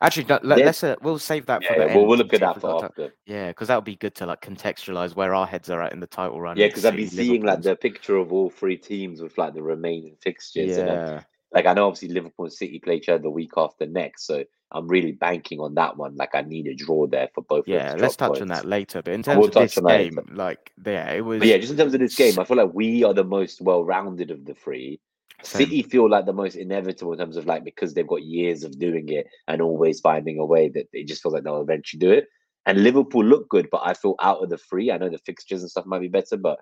[0.00, 2.34] Actually, no, let, us uh, we'll save that yeah, for the yeah, We'll, we'll look
[2.34, 3.14] at that for after.
[3.24, 6.00] Yeah, because that would be good to like contextualize where our heads are at in
[6.00, 6.58] the title run.
[6.58, 9.62] Yeah, because I've been seeing like the picture of all three teams with like the
[9.62, 10.76] remaining fixtures.
[10.76, 11.14] Yeah.
[11.16, 14.26] And, like I know, obviously Liverpool and City play each other the week after next,
[14.26, 16.14] so I'm really banking on that one.
[16.16, 17.66] Like I need a draw there for both.
[17.66, 18.42] Yeah, let's touch points.
[18.42, 19.00] on that later.
[19.00, 21.38] But in terms we'll of this game, like yeah, it was.
[21.38, 23.62] But yeah, just in terms of this game, I feel like we are the most
[23.62, 25.00] well-rounded of the three.
[25.42, 25.66] Same.
[25.66, 28.78] City feel like the most inevitable in terms of like because they've got years of
[28.78, 32.10] doing it and always finding a way that it just feels like they'll eventually do
[32.10, 32.26] it.
[32.64, 34.90] And Liverpool look good, but I feel out of the three.
[34.90, 36.58] I know the fixtures and stuff might be better, but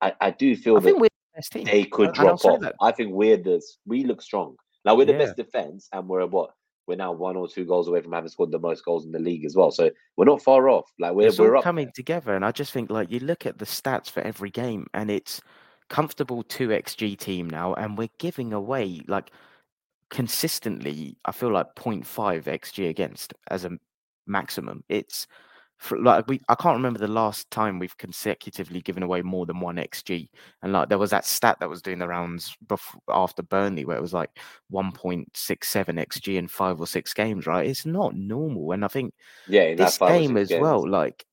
[0.00, 1.10] I, I do feel I that
[1.52, 2.62] the they could drop off.
[2.80, 4.56] I think we're the we look strong.
[4.84, 5.18] Like we're the yeah.
[5.18, 6.50] best defense, and we're what
[6.86, 9.18] we're now one or two goals away from having scored the most goals in the
[9.18, 9.70] league as well.
[9.70, 10.90] So we're not far off.
[10.98, 13.64] Like we're it's we're coming together, and I just think like you look at the
[13.64, 15.40] stats for every game, and it's
[15.88, 19.30] comfortable 2xg team now and we're giving away like
[20.10, 23.70] consistently i feel like 0.5 xg against as a
[24.26, 25.26] maximum it's
[25.76, 29.60] for, like we i can't remember the last time we've consecutively given away more than
[29.60, 30.28] 1 xg
[30.62, 33.96] and like there was that stat that was doing the rounds before, after burnley where
[33.96, 34.30] it was like
[34.72, 39.12] 1.67 xg in five or six games right it's not normal and i think
[39.48, 40.62] yeah this game as games.
[40.62, 41.26] well like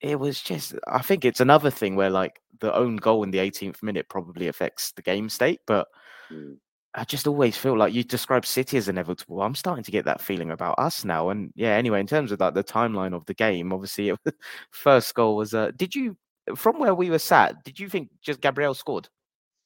[0.00, 3.38] it was just I think it's another thing where like the own goal in the
[3.38, 5.88] 18th minute probably affects the game state, but
[6.30, 6.56] mm.
[6.94, 9.42] I just always feel like you describe City as inevitable.
[9.42, 11.28] I'm starting to get that feeling about us now.
[11.28, 14.18] And yeah, anyway, in terms of like the timeline of the game, obviously it,
[14.70, 16.16] first goal was uh did you
[16.54, 19.08] from where we were sat, did you think just Gabriel scored?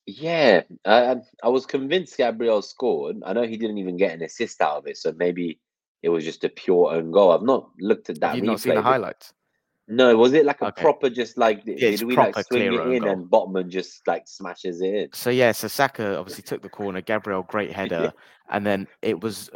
[0.07, 3.17] Yeah, I I was convinced Gabriel scored.
[3.25, 5.61] I know he didn't even get an assist out of it, so maybe
[6.03, 7.33] it was just a pure own goal.
[7.33, 8.35] I've not looked at that.
[8.35, 9.33] You've not seen the highlights.
[9.91, 10.83] No, was it like a Okay.
[10.83, 13.13] proper just like Yeah, did we like swing it in goal.
[13.13, 15.09] and Botman just like smashes it in?
[15.13, 17.01] So yeah, so Saka obviously took the corner.
[17.01, 18.13] Gabriel, great header,
[18.51, 19.51] and then it was,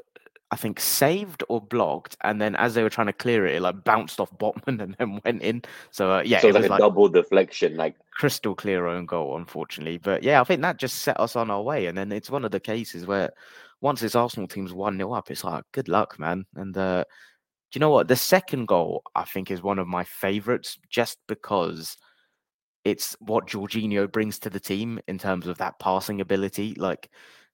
[0.51, 2.17] I think, saved or blocked.
[2.23, 4.97] And then as they were trying to clear it, it like bounced off Botman and
[4.99, 5.63] then went in.
[5.93, 9.07] So uh, yeah, So it was like a like double deflection, like crystal clear own
[9.07, 9.99] goal, unfortunately.
[9.99, 11.87] But yeah, I think that just set us on our way.
[11.87, 13.31] And then it's one of the cases where
[13.81, 16.45] once this Arsenal team's one 0 up, it's like good luck, man.
[16.57, 17.05] And uh,
[17.75, 18.09] you know what?
[18.09, 21.97] The second goal, I think, is one of my favorites just because
[22.85, 26.75] it's what Jorginho brings to the team in terms of that passing ability.
[26.77, 27.11] Like,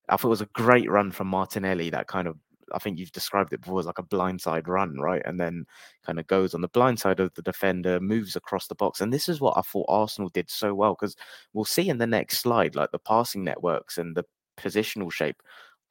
[0.08, 1.90] I thought it was a great run from Martinelli.
[1.90, 2.36] That kind of,
[2.72, 5.22] I think you've described it before as like a blindside run, right?
[5.24, 5.64] And then
[6.04, 9.00] kind of goes on the blind side of the defender, moves across the box.
[9.00, 11.16] And this is what I thought Arsenal did so well because
[11.52, 14.24] we'll see in the next slide, like the passing networks and the
[14.58, 15.42] positional shape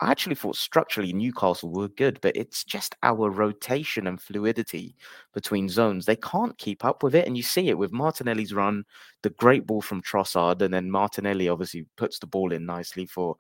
[0.02, 4.96] I actually thought structurally Newcastle were good, but it's just our rotation and fluidity
[5.34, 6.06] between zones.
[6.06, 7.28] They can't keep up with it.
[7.28, 8.86] And you see it with Martinelli's run,
[9.24, 13.36] the great ball from Trossard, and then Martinelli obviously puts the ball in nicely for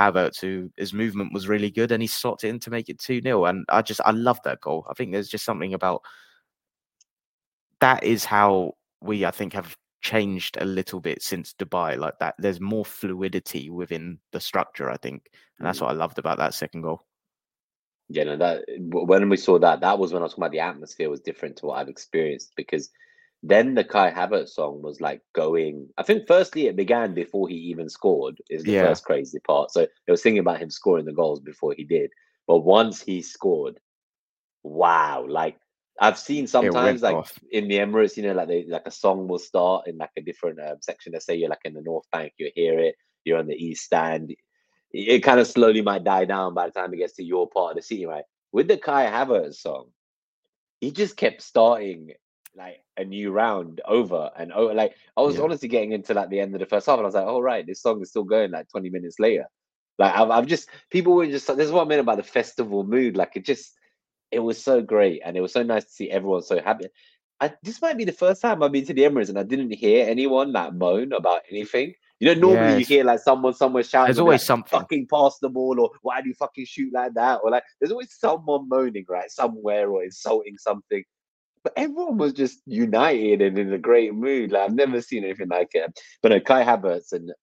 [0.00, 2.98] Havertz, who his movement was really good and he slots it in to make it
[2.98, 3.44] 2 0.
[3.44, 4.86] And I just, I love that goal.
[4.90, 6.02] I think there's just something about
[7.80, 11.98] that is how we, I think, have changed a little bit since Dubai.
[11.98, 15.82] Like that, there's more fluidity within the structure, I think, and that's mm.
[15.82, 17.04] what I loved about that second goal.
[18.08, 20.60] Yeah, no, that when we saw that, that was when I was talking about the
[20.60, 22.90] atmosphere was different to what I've experienced because
[23.42, 25.88] then the Kai Havertz song was like going.
[25.96, 28.82] I think firstly it began before he even scored is the Yeah.
[28.88, 29.70] first crazy part.
[29.70, 32.10] So it was thinking about him scoring the goals before he did.
[32.46, 33.78] But once he scored,
[34.62, 35.56] wow, like
[35.98, 37.38] I've seen sometimes like off.
[37.52, 40.22] in the Emirates, you know, like they like a song will start in like a
[40.22, 41.12] different um, section.
[41.12, 42.94] Let's say you're like in the North Bank, you hear it.
[43.24, 44.30] You're on the East Stand.
[44.30, 44.38] It,
[44.92, 47.72] it kind of slowly might die down by the time it gets to your part
[47.72, 48.24] of the city, right?
[48.52, 49.88] With the Kai Havertz song,
[50.80, 52.12] he just kept starting
[52.56, 54.74] like a new round over and over.
[54.74, 55.42] Like I was Yeah.
[55.42, 57.40] honestly getting into like the end of the first half, and I was like, "Oh
[57.40, 59.44] right, this song is still going." Like 20 minutes later,
[59.98, 61.46] like I've, I've just people were just.
[61.46, 63.16] This is what I meant about the festival mood.
[63.16, 63.74] Like it just,
[64.30, 66.86] it was so great, and it was so nice to see everyone so happy.
[67.40, 69.70] I, this might be the first time I've been to the Emirates and I didn't
[69.70, 71.94] hear anyone like moan about anything.
[72.18, 74.78] You know, normally Yeah, you hear like someone somewhere shouting, There's always like, something.
[74.78, 77.40] fucking pass the ball, or why do you fucking shoot like that?
[77.42, 81.02] Or like, there's always someone moaning, right, somewhere or insulting something.
[81.64, 84.52] But everyone was just united and in a great mood.
[84.52, 85.98] Like I've never seen anything like it.
[86.22, 87.34] But no, Kai Havertz and I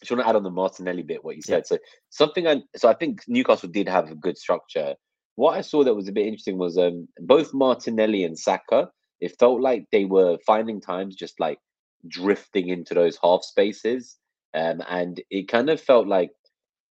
[0.00, 1.56] just want to add on the Martinelli bit what you Yeah.
[1.56, 1.66] said.
[1.66, 1.78] So
[2.10, 4.94] something I so I think Newcastle did have a good structure.
[5.36, 8.90] What I saw that was a bit interesting was um both Martinelli and Saka.
[9.20, 11.58] It felt like they were finding times just like
[12.08, 14.18] drifting into those half spaces,
[14.54, 16.30] um, and it kind of felt like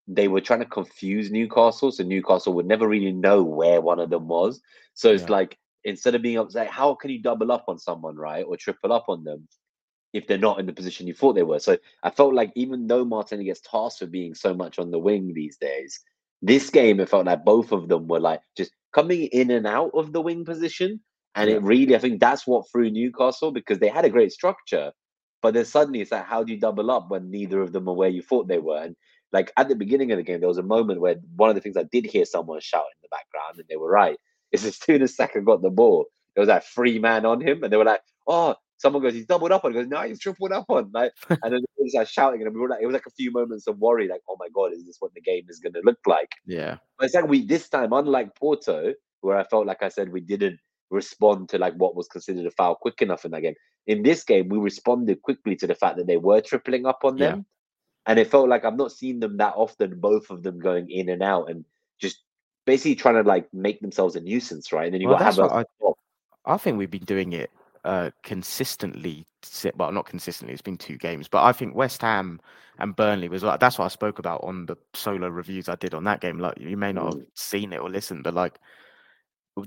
[0.08, 4.10] they were trying to confuse Newcastle, so Newcastle would never really know where one of
[4.10, 4.62] them was.
[4.96, 5.30] So it's Yeah.
[5.30, 8.92] like instead of being upset, how can you double up on someone, right, or triple
[8.92, 9.48] up on them
[10.14, 11.60] if they're not in the position you thought they were?
[11.60, 15.00] So I felt like even though Martinelli gets tasked for being so much on the
[15.00, 16.00] wing these days,
[16.44, 19.92] this game it felt like both of them were like just coming in and out
[19.96, 21.02] of the wing position,
[21.36, 21.58] and Yeah.
[21.58, 24.94] it really I think that's what threw Newcastle because they had a great structure.
[25.44, 27.96] But then suddenly it's like, how do you double up when neither of them are
[27.96, 28.78] where you thought they were?
[28.84, 28.96] And
[29.34, 31.62] like at the beginning of the game, there was a moment where one of the
[31.62, 34.18] things I did hear someone shout in the background, and they were right,
[34.54, 37.64] is as soon as Saka got the ball, there was like three man on him,
[37.64, 39.72] and they were like, oh, someone goes, he's doubled up on.
[39.72, 40.92] He goes, no, he's tripled up on.
[40.94, 43.32] Like, and then was like shouting, and we were like, it was like a few
[43.32, 45.82] moments of worry, like, oh my god, is this what the game is going to
[45.84, 46.30] look like?
[46.46, 46.78] Yeah.
[47.00, 50.22] But it's like we this time, unlike Porto, where I felt like I said we
[50.22, 50.60] didn't
[50.92, 53.56] respond to like what was considered a foul quick enough in that game.
[53.88, 57.18] In this game, we responded quickly to the fact that they were tripling up on
[57.18, 57.32] Yeah.
[57.32, 57.46] them,
[58.06, 60.00] and it felt like I've not seen them that often.
[60.00, 61.66] Both of them going in and out and
[62.00, 62.24] just
[62.66, 64.86] basically trying to like make themselves a nuisance, right?
[64.86, 65.42] And then you Well, got that's Havertz.
[65.42, 65.98] what I- on top.
[66.46, 67.50] I think we've been doing it
[67.84, 69.26] uh, consistently.
[69.76, 70.54] Well, not consistently.
[70.54, 72.40] It's been two games, but I think West Ham
[72.80, 75.94] and Burnley was like that's what I spoke about on the solo reviews I did
[75.94, 76.40] on that game.
[76.40, 78.60] Like you may not have seen it or listened, but like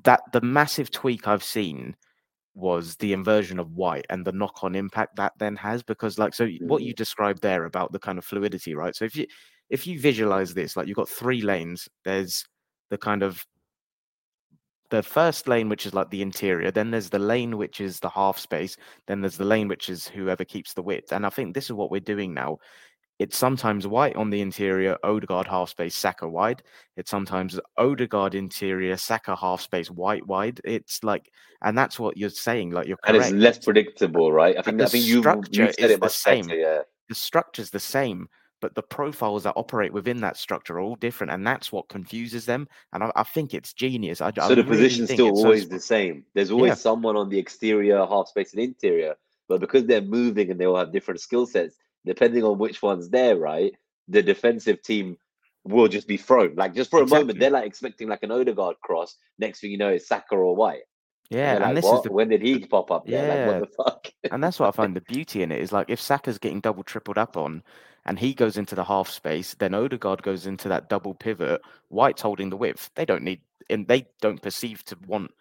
[0.04, 1.94] that the massive tweak I've seen
[2.54, 6.48] was the inversion of white and the knock-on impact that then has because like so
[6.62, 9.26] what you described there about the kind of fluidity right so if you
[9.68, 12.46] if you visualize this like you've got three lanes there's
[12.88, 13.44] the kind of
[14.90, 18.08] the first lane which is like the interior then there's the lane which is the
[18.08, 21.54] half space then there's the lane which is whoever keeps the width and i think
[21.54, 22.58] this is what we're doing now
[23.18, 26.62] it's sometimes white on the interior odegaard half space saka wide
[26.96, 31.30] it's sometimes odegaard interior saka half space white wide it's like
[31.62, 34.56] and that's what you're saying like you're and it's less predictable, right?
[34.58, 36.46] I think the I think you structure you said is it much same.
[36.46, 36.80] better, yeah.
[37.08, 38.28] the structure's the same
[38.60, 42.46] but the profiles that operate within that structure are all different and that's what confuses
[42.46, 45.40] them and i, I think it's genius I, I So the really position's still it's
[45.40, 46.24] so always the same.
[46.34, 46.74] There's always Yeah.
[46.74, 49.16] someone on the exterior, half space, and interior.
[49.48, 53.08] But because they're moving and they all have different skill sets, depending on which one's
[53.10, 53.72] there, right?
[54.08, 55.16] The defensive team
[55.64, 56.54] will just be thrown.
[56.56, 59.16] Like just for a moment, they're like expecting like an Odegaard cross.
[59.38, 60.82] Next thing you know, it's Saka or White.
[61.30, 61.96] Yeah and, and like, this what?
[61.98, 63.28] is the when did he pop up there?
[63.28, 63.46] Like Yeah.
[63.46, 64.32] what the fuck?
[64.32, 66.82] and that's what I find the beauty in it is like if Saka's getting double
[66.82, 67.62] tripled up on
[68.04, 72.22] and he goes into the half space, then Odegaard goes into that double pivot, White's
[72.22, 72.90] holding the width.
[72.94, 75.32] They don't need and they don't perceive to want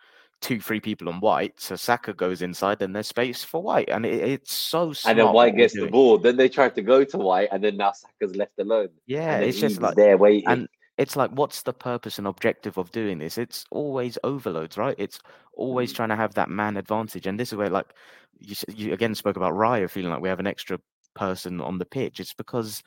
[0.41, 1.59] two, three people on White.
[1.59, 3.89] So Saka goes inside, then there's space for White.
[3.89, 5.11] And it, it's so smart.
[5.11, 6.17] and then White gets the ball.
[6.17, 8.89] Then they try to go to White, and then now Saka's left alone.
[9.05, 10.47] Yeah, it's just like there waiting.
[10.47, 14.95] and it's like what's the purpose and objective of doing this it's always overloads right
[14.97, 15.19] it's
[15.55, 15.95] always Mm.
[15.95, 17.93] trying to have that man advantage and this is where like
[18.39, 20.79] you, you again spoke about raya feeling like we have an extra
[21.15, 22.83] person on the pitch it's because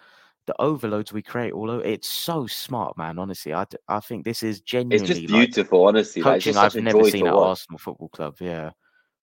[0.47, 4.42] the overloads we create all over it's so smart man honestly i, I think this
[4.42, 6.23] is genuinely it's just like beautiful, honestly.
[6.23, 7.51] Like, it's coaching just i've never seen at watch.
[7.51, 8.71] arsenal football club yeah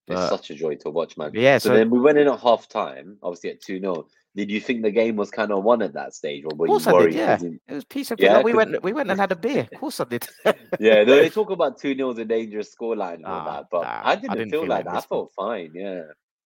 [0.08, 1.32] It's such a joy to watch, man.
[1.34, 4.06] yeah So, so then we went in at half time, obviously at 2 0.
[4.36, 6.84] Did you think the game was kind of won at that stage, or were of
[6.84, 7.13] you i did worried?
[7.15, 9.80] yeah it was piece of Yeah, we went we went and had a beer of
[9.80, 10.28] course i did
[10.80, 13.65] yeah, no, they talk about 2 0 is a dangerous scoreline and all Ah, that,
[13.71, 14.95] but nah, I I didn't, didn't feel, feel like that.
[14.95, 16.02] I felt fine, yeah.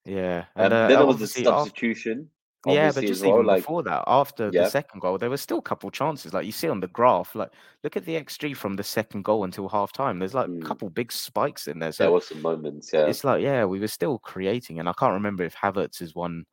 [0.05, 2.29] yeah Um, and uh, then there was the obviously after- substitution.
[2.67, 4.63] Yeah, but just well, even like, before that, after Yeah.
[4.65, 6.33] the second goal, there were still a couple chances.
[6.33, 7.51] Like you see on the graph, like
[7.85, 10.19] look at the XG from the second goal until half time.
[10.19, 10.61] There's like Mm.
[10.61, 11.87] a couple big spikes in there.
[11.93, 13.05] there So were some moments, yeah.
[13.05, 14.77] it's like, yeah, we were still creating.
[14.79, 16.43] And I can't remember if Havertz is one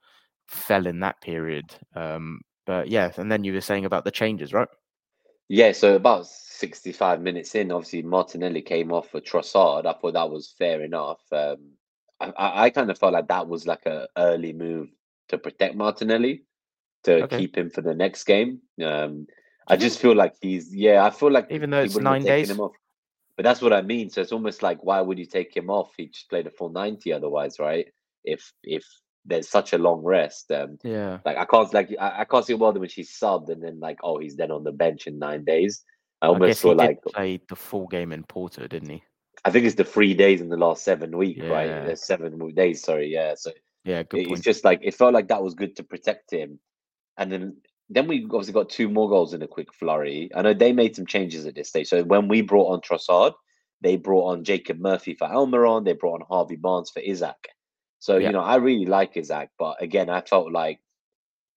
[0.49, 1.75] fell in that period.
[1.95, 4.69] Um, but yeah, and then you were saying about the changes, right?
[5.49, 9.87] Yeah, so about 65 minutes in, obviously Martinelli came off for Trossard.
[9.87, 11.21] I thought that was fair enough.
[11.31, 11.59] Um,
[12.21, 14.89] I, I, I kind of felt like that was like a early move
[15.29, 16.43] to protect Martinelli
[17.05, 17.39] to Okay.
[17.39, 18.61] keep him for the next game.
[18.85, 19.27] Um,
[19.69, 21.05] I just feel like he's yeah.
[21.05, 22.51] I feel like Even though it's nine days?
[22.51, 22.73] him off.
[23.37, 24.11] But that's what I mean.
[24.11, 25.93] So it's almost like why would you take him off?
[25.97, 27.87] He just played a full ninety otherwise, right?
[28.25, 28.85] If if
[29.27, 31.19] there's such a long rest, um, Yeah.
[31.25, 33.99] like I can't like I, I can't see well when she's subbed and then like
[34.03, 35.83] oh he's then on the bench in nine days.
[36.23, 39.03] I I almost guess he feel like play the full game in Porto, didn't he?
[39.45, 41.67] I think it's the three days in the last seven week, right?
[41.87, 43.35] There's seven days, sorry, yeah.
[43.37, 43.53] So
[43.85, 44.45] Yeah, good it- it's point.
[44.45, 46.59] just like it felt like that was good to protect him,
[47.19, 47.57] and then
[47.89, 50.29] then we obviously got two more goals in a quick flurry.
[50.35, 51.87] I know they made some changes at this stage.
[51.89, 53.35] So when we brought on Trossard,
[53.83, 55.85] they brought on Jacob Murphy for Almiron.
[55.85, 57.37] They brought on Harvey Barnes for Isak.
[58.07, 58.29] So Yeah.
[58.29, 60.79] you know I really like Isak, but again I felt like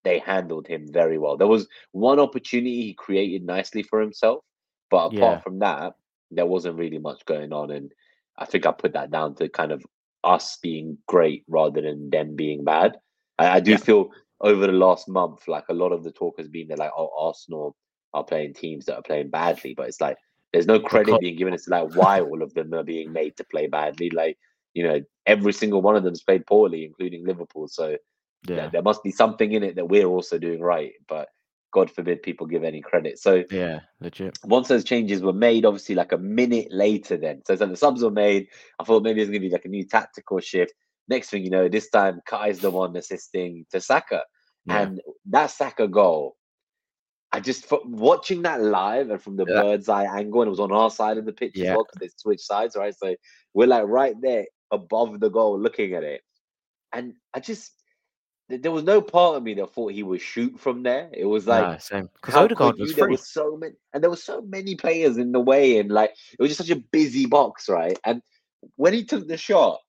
[0.04, 1.38] they handled him very well.
[1.38, 4.44] There was one opportunity he created nicely for himself,
[4.90, 5.40] but apart Yeah.
[5.42, 5.94] from that,
[6.32, 7.70] there wasn't really much going on.
[7.70, 7.92] And
[8.36, 9.86] I think I put that down to kind of
[10.24, 12.98] us being great rather than them being bad.
[13.38, 13.78] I, I do Yeah.
[13.78, 14.10] feel
[14.42, 17.12] over the last month, like a lot of the talk has been that like, oh,
[17.28, 17.76] Arsenal
[18.16, 20.18] are playing teams that are playing badly, but it's like
[20.52, 23.38] there's no credit being given as to like why all of them are being made
[23.38, 24.10] to play badly.
[24.10, 24.36] Like,
[24.74, 27.68] you know, every single one of them's played poorly, including Liverpool.
[27.68, 27.98] So
[28.44, 28.70] there- Yeah.
[28.70, 31.28] there must be something in it that we're also doing right, but
[31.72, 33.20] God forbid people give any credit.
[33.20, 34.38] So Yeah, legit.
[34.46, 38.02] once those changes were made, obviously like a minute later, then so, so the subs
[38.02, 38.48] were made.
[38.80, 40.74] I thought maybe it's gonna be like a new tactical shift.
[41.08, 44.24] Next thing you know, this time Kai's the one assisting to Saka,
[44.66, 44.82] Yeah.
[44.84, 46.38] and that Saka goal.
[47.32, 49.62] I just watching that live and from the Yeah.
[49.62, 52.00] bird's eye angle, and it was on our side of the pitch as well because
[52.00, 52.96] they switched sides, right?
[52.96, 53.16] So
[53.54, 56.22] we're like right there above the goal, looking at it,
[56.92, 57.74] and I just
[58.50, 61.10] there was no part of me that thought he would shoot from there.
[61.14, 62.10] It was like Nah, same.
[62.16, 62.96] Because how Odegaard was you?
[62.96, 66.12] There was so many, and there were so many players in the way, and like
[66.32, 67.98] it was just such a busy box, right?
[68.06, 68.22] And
[68.76, 69.80] when he took the shot,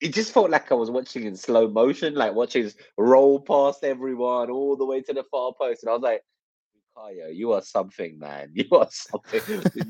[0.00, 4.50] it just felt like I was watching in slow motion, like watching roll past everyone
[4.50, 6.22] all the way to the far post, and I was like.
[6.96, 8.50] Kaya, you are something, man.
[8.54, 9.40] You are something.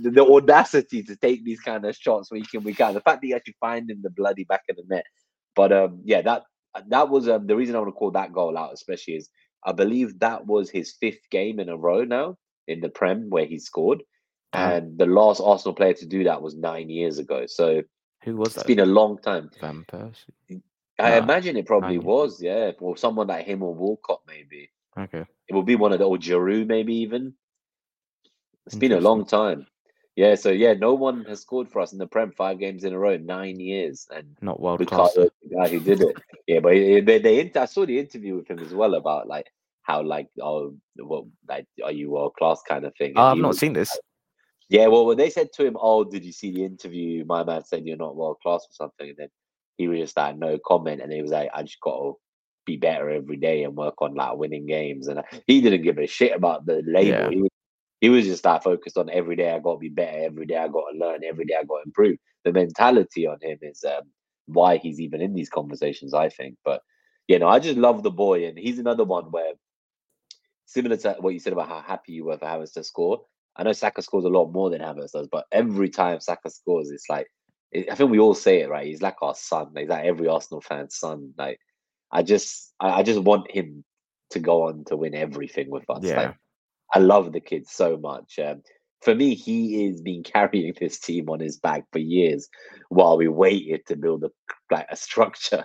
[0.02, 2.94] the, the audacity to take these kind of shots week in, week out.
[2.94, 5.06] The fact that you actually find him the bloody back of the net.
[5.54, 6.42] But um, yeah, that
[6.88, 9.30] that was um, the reason I want to call that goal out, especially is
[9.64, 13.46] I believe that was his fifth game in a row now in the Prem where
[13.46, 14.02] he scored.
[14.52, 14.72] Damn.
[14.72, 17.46] And the last Arsenal player to do that was nine years ago.
[17.46, 17.82] So
[18.24, 18.66] Who was it's that?
[18.66, 19.50] been a long time.
[19.60, 20.62] Van Persie.
[20.98, 22.72] I Nah, imagine it probably was, yeah.
[22.80, 24.70] Or someone like him or Walcott, maybe.
[24.98, 25.24] Okay.
[25.48, 27.34] It would be one of the old Giroud, maybe even.
[28.66, 29.66] It's been a long time.
[30.16, 32.94] Yeah, so yeah, no one has scored for us in the Prem five games in
[32.94, 35.12] a row, nine years, and Not world class.
[35.14, 36.16] the guy who did it.
[36.46, 39.46] Yeah, but he- they, they, I saw the interview with him as well about like
[39.82, 43.12] how like oh what like are you world class kind of thing.
[43.14, 43.90] Oh, I've not was seen this.
[43.90, 44.00] like-
[44.70, 47.62] Yeah, well, when they said to him, "Oh, did you see the interview?" My man
[47.64, 49.28] said you're not world class or something, and then
[49.76, 52.14] he was just like no comment, and he was like, "I just got to
[52.66, 56.06] be better every day and work on like winning games," and he didn't give a
[56.06, 57.18] shit about the label.
[57.18, 57.30] Yeah.
[57.30, 57.50] He was
[58.00, 60.56] he was just like focused on every day I got to be better, every day
[60.56, 62.18] I got to learn, every day I got to improve.
[62.44, 64.02] The mentality on him is um,
[64.46, 66.56] why he's even in these conversations, I think.
[66.64, 66.82] But
[67.28, 69.52] you know, I just love the boy, and he's another one where
[70.66, 73.22] similar to what you said about how happy you were for Havertz to score.
[73.56, 76.90] I know Saka scores a lot more than Havertz does, but every time Saka scores,
[76.90, 77.28] it's like
[77.74, 78.86] I think we all say it right.
[78.86, 79.72] He's like our son.
[79.76, 81.32] He's like every Arsenal fan's son.
[81.36, 81.58] Like
[82.10, 83.84] I just, I, I just want him
[84.30, 86.02] to go on to win everything with us.
[86.02, 86.16] Yeah.
[86.16, 86.36] Like
[86.92, 88.38] I love the kid so much.
[88.38, 88.62] Um,
[89.02, 92.48] for me, he is been carrying this team on his back for years
[92.88, 94.30] while we waited to build a
[94.70, 95.64] like a structure.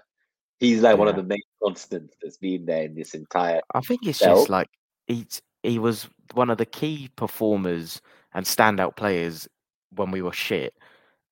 [0.59, 3.61] He's like one of the main constants that's been there in this entire.
[3.73, 4.35] I think it's Bell.
[4.35, 4.69] just like
[5.07, 8.01] he's he was one of the key performers
[8.33, 9.47] and standout players
[9.95, 10.75] when we were shit,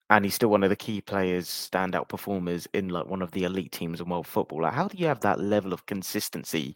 [0.10, 3.44] and he's still one of the key players, standout performers in like one of the
[3.44, 4.64] elite teams in world football.
[4.64, 6.76] Like, how do you have that level of consistency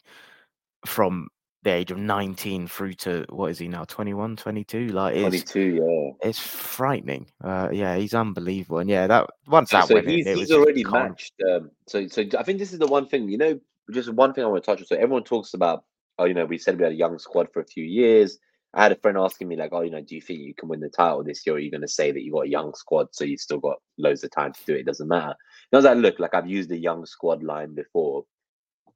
[0.86, 1.30] from
[1.63, 5.62] the age of 19 through to what is he now 21 22 like it's 22,
[5.62, 6.28] yeah.
[6.30, 10.39] it's frightening uh yeah he's unbelievable and yeah that once that so went he's, was
[10.39, 11.34] he's already matched.
[11.50, 13.60] Um, so so I think this is the one thing you know.
[13.92, 14.88] Just one thing I want to touch on.
[14.88, 15.84] So everyone talks about.
[16.17, 18.38] Oh, you know, we said we had a young squad for a few years.
[18.74, 20.69] I had a friend asking me like, "Oh, you know, do you think you can
[20.69, 21.56] win the title this year?
[21.56, 23.60] Or are you going to say that you've got a young squad, so you've still
[23.60, 24.82] got loads of time to do it?
[24.82, 25.36] It doesn't matter."
[25.71, 28.26] And I was like, "Look, like I've used the young squad line before.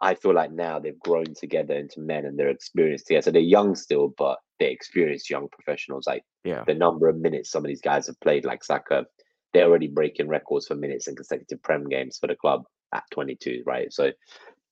[0.02, 3.24] I feel like now they've grown together into men and they're experienced together.
[3.24, 6.06] So they're young still, but they're experienced young professionals.
[6.08, 9.06] Like yeah the number of minutes some of these guys have played, like Saka,
[9.54, 12.64] they're already breaking records for minutes in consecutive Prem games for the club
[12.94, 13.92] at 22, right?
[13.92, 14.12] So I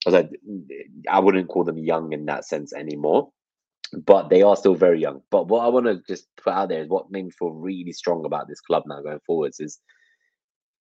[0.05, 0.65] was like, mm,
[1.09, 3.29] I wouldn't call them young in that sense anymore.
[3.93, 5.21] But they are still very young.
[5.29, 7.91] But what I want to just put out there is what made me feel really
[7.91, 9.79] strong about this club now going forwards is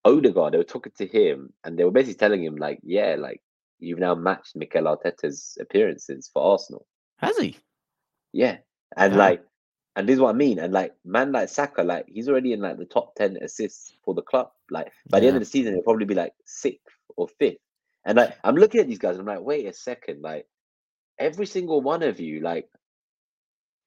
[0.04, 0.52] Odegaard.
[0.52, 3.42] They were talking to him and they were basically telling him like, yeah, like
[3.78, 6.86] you've now matched Mikel Arteta's appearances for Arsenal.
[7.18, 7.56] Has he?
[8.32, 8.58] Yeah,
[8.96, 9.18] and Yeah.
[9.18, 9.42] like,
[9.96, 10.58] and this is what I mean.
[10.58, 14.12] And like, man, like Saka, like he's already in like the top ten assists for
[14.12, 14.50] the club.
[14.70, 17.58] Like by the end of the season, he'll probably be like sixth or fifth.
[18.04, 19.18] And like, I'm looking at these guys.
[19.18, 20.46] I'm like, wait a second, like
[21.18, 22.68] every single one of you, like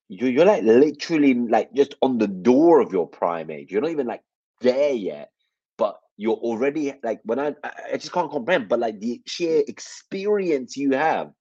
[0.09, 3.71] you, you're like literally like just on the door of your prime age.
[3.71, 4.23] You're not even like
[4.61, 5.31] there yet,
[5.77, 8.69] but you're already like when I I just can't comprehend.
[8.69, 11.31] But like the sheer experience you have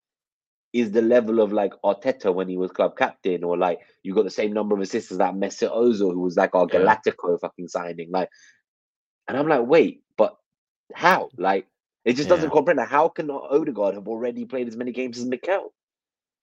[0.73, 4.25] is the level of like Arteta when he was club captain, or like you got
[4.25, 6.79] the same number of assists as that Mesut Ozil, who was like our Yeah.
[6.81, 8.11] Galactico fucking signing.
[8.11, 8.29] Like,
[9.29, 10.37] and I'm like, wait, but
[10.95, 11.31] how?
[11.39, 11.67] Like,
[12.05, 12.89] it just doesn't comprehend.
[12.89, 15.73] How can Odegaard have already played as many games as Mikel?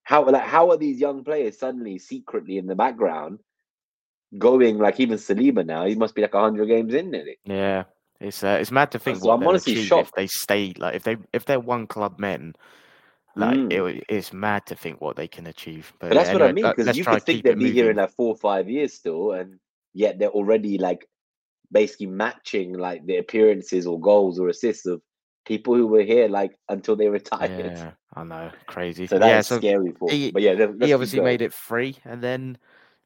[0.03, 3.39] How like how are these young players suddenly secretly in the background
[4.37, 5.85] going like even Saliba now?
[5.85, 7.37] He must be like hundred games in nearly.
[7.45, 7.83] Yeah,
[8.19, 10.95] it's uh, it's mad to think So what I'm honestly achieve if they stay like
[10.95, 12.53] if they if they're one club men.
[13.35, 13.81] Like Mm.
[13.81, 15.91] wa- it's mad to think what they can achieve.
[15.99, 17.89] But, But that's yeah, what I mean, because you could think they'd it be here
[17.89, 17.97] in moving.
[17.97, 19.59] like four or five years still, and
[19.93, 21.07] yet they're already like
[21.71, 25.01] basically matching like the appearances or goals or assists of
[25.45, 27.49] people who were here like until they retired.
[27.49, 29.07] Yeah, I know, crazy.
[29.07, 30.09] So that is yeah, so scary for.
[30.09, 32.57] he- but yeah, let's he obviously made it free, and then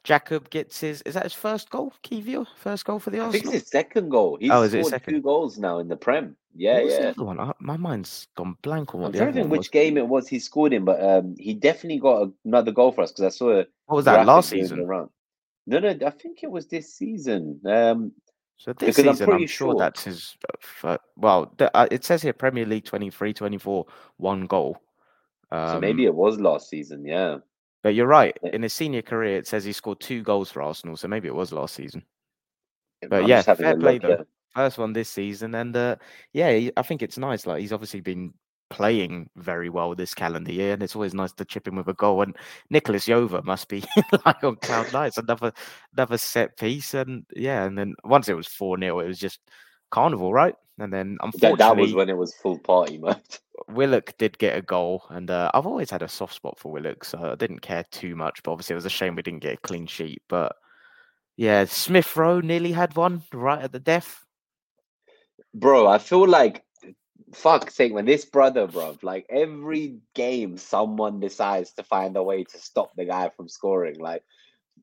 [0.04, 1.02] Jacob gets his.
[1.04, 1.94] Is that his first goal?
[2.04, 4.38] Kiwior, first goal for the I think it's his second goal.
[4.40, 5.22] He's Oh, is it scored two second?
[5.24, 6.36] goals now in the Prem.
[6.56, 7.00] Yeah, what was yeah.
[7.02, 7.40] the other one?
[7.40, 9.68] I, my mind's gone blank on what I'm the trying other to think one which
[9.68, 9.70] was.
[9.70, 13.12] game it was he scored in, but um, he definitely got another goal for us
[13.12, 14.80] because I saw a What was that last season?
[14.82, 15.10] around.
[15.68, 17.60] No, no, I think it was this season.
[17.66, 18.14] Um,
[18.58, 20.38] So this Because I'm season, I'm, sure sure- that's his.
[20.84, 23.86] uh, well, the, uh, it says here Premier League 23, 24,
[24.16, 24.82] one goal.
[25.52, 27.06] Um, so maybe it was last season.
[27.06, 27.38] Yeah.
[27.84, 28.38] But you're right.
[28.44, 30.98] In his senior career, it says he scored two goals for Arsenal.
[30.98, 32.04] So maybe it was last season.
[33.10, 34.26] But I'm yeah, fair play though.
[34.56, 35.98] First one this season, and uh,
[36.34, 37.46] yeah, I think it's nice.
[37.46, 38.34] Like he's obviously been
[38.70, 41.94] playing very well this calendar year, and it's always nice to chip in with a
[41.94, 42.24] goal.
[42.24, 42.36] And
[42.70, 43.84] Nicolas Jover must be
[44.26, 45.08] like on cloud nine.
[45.08, 45.54] It's another
[45.94, 49.40] another set piece, and yeah, and then once it was four 0 it was just
[49.92, 50.56] carnival, right?
[50.80, 53.22] And then That, unfortunately, that was when it was full party mode.
[53.68, 57.04] Willock did get a goal, and uh, I've always had a soft spot for Willock,
[57.04, 58.42] so I didn't care too much.
[58.44, 60.22] But obviously, it was a shame we didn't get a clean sheet.
[60.28, 60.56] But
[61.36, 64.24] yeah, Smith Rowe nearly had one right at the death.
[65.54, 66.64] Bro, I feel like
[67.34, 72.44] fuck's sake, man, this brother, bro, like every game someone decides to find a way
[72.44, 74.00] to stop the guy from scoring.
[74.00, 74.24] Like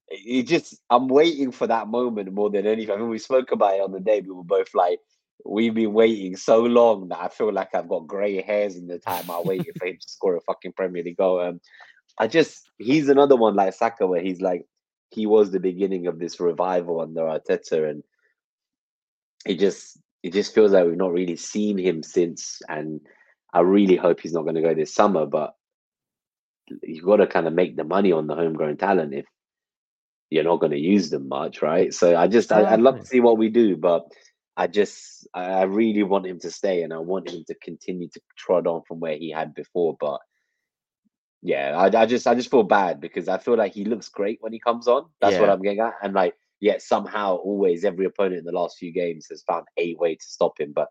[0.09, 2.95] it just I'm waiting for that moment more than anything.
[2.95, 5.01] I mean, we spoke about it on the day, we were both like,
[5.45, 8.99] we've been waiting so long that I feel like I've got grey hairs in the
[8.99, 11.41] time I waited for him to score a fucking Premier League goal.
[11.41, 11.61] Um
[12.19, 14.67] I just he's another one like Saka where he's like
[15.11, 18.03] he was the beginning of this revival under Arteta and
[19.47, 23.01] it just it just feels like we've not really seen him since and
[23.53, 25.55] I really hope he's not going to go this summer but
[26.83, 29.27] you've got to kind of make the money on the homegrown talent if
[30.31, 33.07] you're not going to use them much right so I just I, I'd love to
[33.07, 34.07] see what we do but
[34.57, 38.21] I just I really want him to stay and I want him to continue to
[38.37, 40.21] trot on from where he had before but
[41.43, 44.39] yeah I, I just I just feel bad because I feel like he looks great
[44.41, 45.07] when he comes on.
[45.21, 45.95] That's what I'm getting at.
[46.03, 49.95] And like yet somehow always every opponent in the last few games has found a
[49.97, 50.89] way to stop him but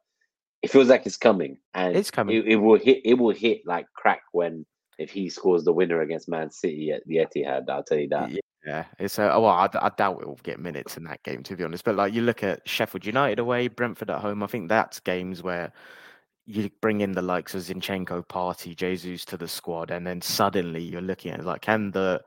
[0.62, 1.58] it feels like it's coming.
[1.74, 2.38] And It's coming.
[2.38, 4.66] it, it will hit it will hit like crack when
[5.00, 8.30] if he scores the winner against Man City at the Etihad I'll tell you that
[8.66, 9.48] Yeah, it's a well.
[9.48, 11.84] I, I doubt it will get minutes in that game, to be honest.
[11.84, 14.42] But like you look at Sheffield United away, Brentford at home.
[14.42, 15.74] I think that's games where
[16.46, 20.82] you bring in the likes of Zinchenko, Partey, Jesus to the squad, and then suddenly
[20.82, 22.22] you're looking at like, can the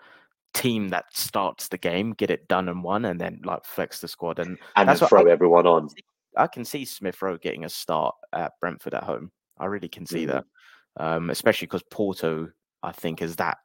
[0.55, 4.09] team that starts the game get it done and won, and then like flex the
[4.09, 5.89] squad, and and That's throw everyone on
[6.37, 9.33] I can see Smith Rowe getting a start at Brentford at home.
[9.59, 10.29] I really can see Mhm.
[10.29, 10.45] that,
[10.99, 12.51] um, especially because Porto,
[12.83, 13.57] I think, is that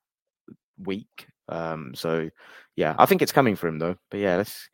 [0.78, 1.28] weak.
[1.52, 2.30] Um, so
[2.76, 3.95] yeah, I think it's coming for him though.
[4.10, 4.70] But yeah, let's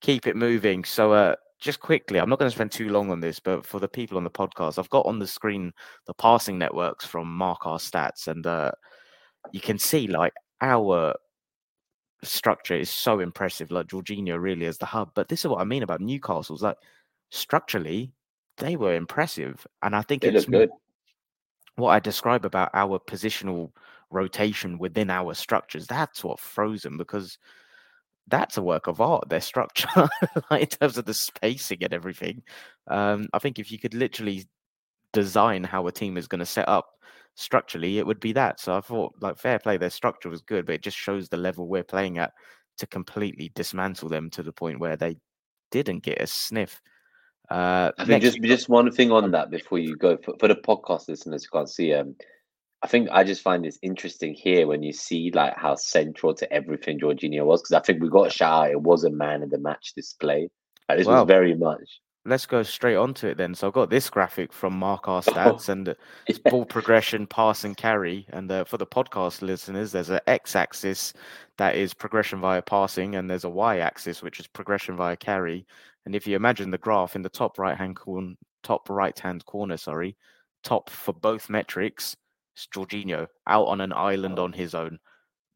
[0.00, 0.84] keep it moving.
[0.84, 3.80] So uh, just quickly, I'm not going to spend too long on this, but for
[3.80, 5.72] the people on the podcast, I've got on the screen
[6.06, 8.72] the passing networks from Mark R stats, and uh,
[9.52, 11.14] you can see like our
[12.22, 13.70] structure is so impressive.
[13.70, 15.10] Like Jorginho really is the hub.
[15.14, 16.76] But this is what I mean about Newcastle's like
[17.30, 18.12] structurally,
[18.58, 20.70] they were impressive, and I think they it's good
[21.80, 23.72] what I describe about our positional
[24.10, 25.86] rotation within our structures.
[25.86, 27.38] That's what froze them because
[28.28, 29.28] that's a work of art.
[29.28, 29.88] Their structure,
[30.50, 32.42] like in terms of the spacing and everything.
[32.88, 34.46] Um, I think if you could literally
[35.12, 36.86] design how a team is going to set up
[37.34, 38.60] structurally it would be that.
[38.60, 41.36] So I thought, like, fair play, their structure was good, but it just shows the
[41.36, 42.32] level we're playing at
[42.78, 45.16] to completely dismantle them to the point where they
[45.70, 46.80] didn't get a sniff.
[47.50, 50.54] Uh, I think just just one thing on that before you go for, for the
[50.54, 52.14] podcast listeners can't see um
[52.82, 56.50] I think I just find this interesting here when you see like how central to
[56.52, 59.42] everything Jorginho was because I think we got a shout out it was a man
[59.42, 60.48] of the match display.
[60.88, 63.54] Like, this Well, was very much let's go straight onto it then.
[63.54, 65.94] So I've got this graphic from Mark R stats and uh,
[66.26, 66.50] it's Yeah.
[66.50, 68.26] ball progression, pass and carry.
[68.30, 71.12] And uh, for the podcast listeners, there's an x-axis
[71.58, 75.66] that is progression via passing, and there's a y-axis which is progression via carry.
[76.06, 80.16] And if you imagine the graph in the top right-hand corner, top right-hand corner, sorry,
[80.62, 82.16] top for both metrics,
[82.60, 84.98] it's Jorginho out on an island on his own.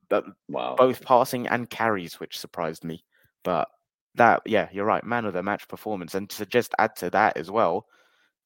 [0.08, 0.74] But wow.
[0.76, 3.04] both passing and carries, which surprised me.
[3.42, 3.68] But
[4.14, 6.14] that, yeah, you're right, man of the match performance.
[6.14, 7.86] And to just add to that as well,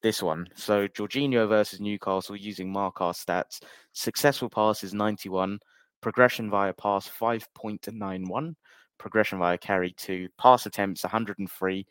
[0.01, 0.47] this one.
[0.55, 3.61] So Jorginho versus Newcastle using Mark R stats.
[3.93, 5.59] Successful pass is 91,
[6.01, 8.55] progression via pass 5.91,
[8.97, 11.85] progression via carry 2, pass attempts 103.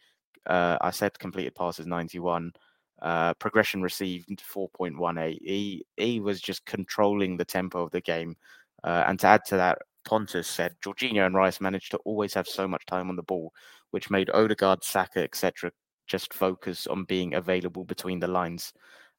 [0.46, 2.52] Uh, I said completed passes 91.
[3.00, 5.38] Uh, progression received 4.18.
[5.40, 8.36] He, he was just controlling the tempo of the game.
[8.84, 12.48] Uh, and to add to that, Pontus said Jorginho and Rice managed to always have
[12.48, 13.52] so much time on the ball,
[13.90, 15.70] which made Odegaard, Saka, etc.,
[16.06, 18.72] just focus on being available between the lines.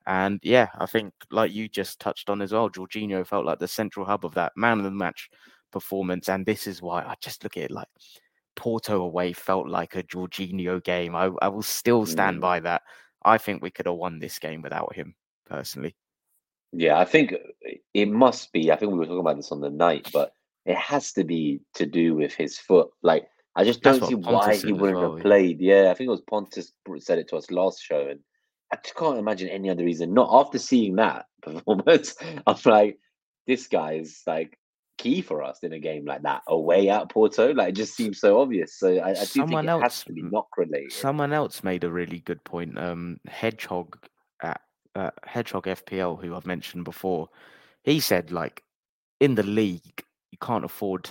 [0.07, 3.67] And yeah, I think like you just touched on as well, Jorginho felt like the
[3.67, 5.30] central hub of that man of the match
[5.71, 6.30] performance.
[6.30, 7.88] And this is why I just look at it like
[8.55, 11.15] Porto away felt like a Jorginho game.
[11.15, 12.41] I, I will still stand Mm.
[12.41, 12.82] by that.
[13.24, 15.15] I think we could have won this game without him,
[15.45, 15.95] personally.
[16.72, 18.72] Yeah, I think uh, it must be.
[18.72, 20.34] I think we were talking about this on the night, but
[20.65, 22.89] it has to be to do with his foot.
[23.01, 25.59] Like, I just That's don't see why he wouldn't well, have played.
[25.59, 28.20] Yeah, I think it was Pontus said it to us last show, and
[28.72, 30.13] I just can't imagine any other reason.
[30.13, 32.15] Not after seeing that performance,
[32.45, 32.99] I'm like,
[33.47, 34.59] this guy is like
[35.00, 37.54] key for us in a game like that away at Porto.
[37.54, 38.78] Like, it just seems so obvious.
[38.78, 40.91] So I, I do think Someone it has else to be knock related.
[40.91, 42.78] Someone else made a really good point.
[42.78, 43.97] Um, Hedgehog
[44.43, 44.62] at
[44.95, 47.30] uh, Hedgehog FPL, who I've mentioned before,
[47.84, 48.62] he said like
[49.20, 51.10] in the league you can't afford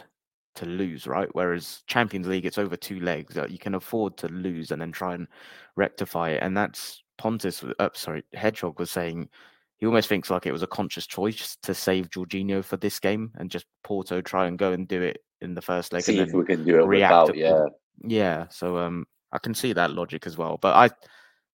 [0.57, 1.28] to lose, right?
[1.32, 3.39] Whereas Champions League it's over two legs.
[3.39, 5.26] Uh, you can afford to lose and then try and
[5.76, 6.43] rectify it.
[6.43, 7.64] And that's Pontus.
[7.78, 9.28] Uh, sorry, Hedgehog was saying
[9.79, 13.33] he almost thinks like it was a conscious choice to save Jorginho for this game
[13.37, 16.33] and just Porto try and go and do it in the first leg See if
[16.33, 17.37] we can do it react without.
[17.37, 17.66] Yeah.
[18.05, 20.91] yeah, so um, I can see that logic as well, but I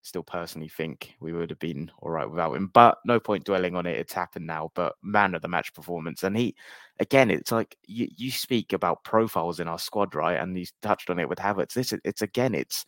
[0.01, 2.69] still personally think we would have been all right without him.
[2.73, 4.71] But no point dwelling on it; it's happened now.
[4.75, 6.55] But man of the match performance, and he,
[6.99, 10.39] again, it's like you you speak about profiles in our squad, right?
[10.39, 11.73] And you touched on it with Havertz.
[11.73, 12.85] This it's again, it's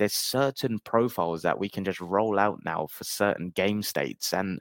[0.00, 4.58] there's certain profiles that we can just roll out now for certain game states, and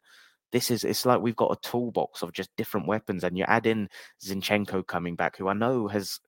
[0.51, 3.65] this is it's like we've got a toolbox of just different weapons, and you add
[3.65, 3.87] in
[4.21, 6.19] Zinchenko coming back, who I know has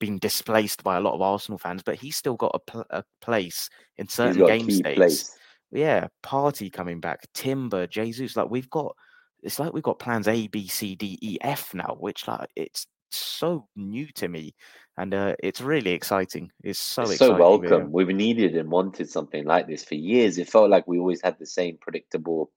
[0.00, 3.04] been displaced by a lot of Arsenal fans, but he's still got a, pl- a
[3.20, 4.96] place in certain game states.
[4.96, 5.36] place.
[5.70, 8.94] Yeah, Partey coming back, Timber, Jesus, like we've got.
[9.44, 12.88] It's like we've got plans A, B, C, D, E, F now, which like it's
[13.16, 14.54] so new to me,
[14.96, 16.50] and uh, it's really exciting.
[16.62, 17.92] It's so It's so welcome.
[17.92, 20.38] We've needed and wanted something like this for years.
[20.38, 22.50] It felt like we always had the same predictable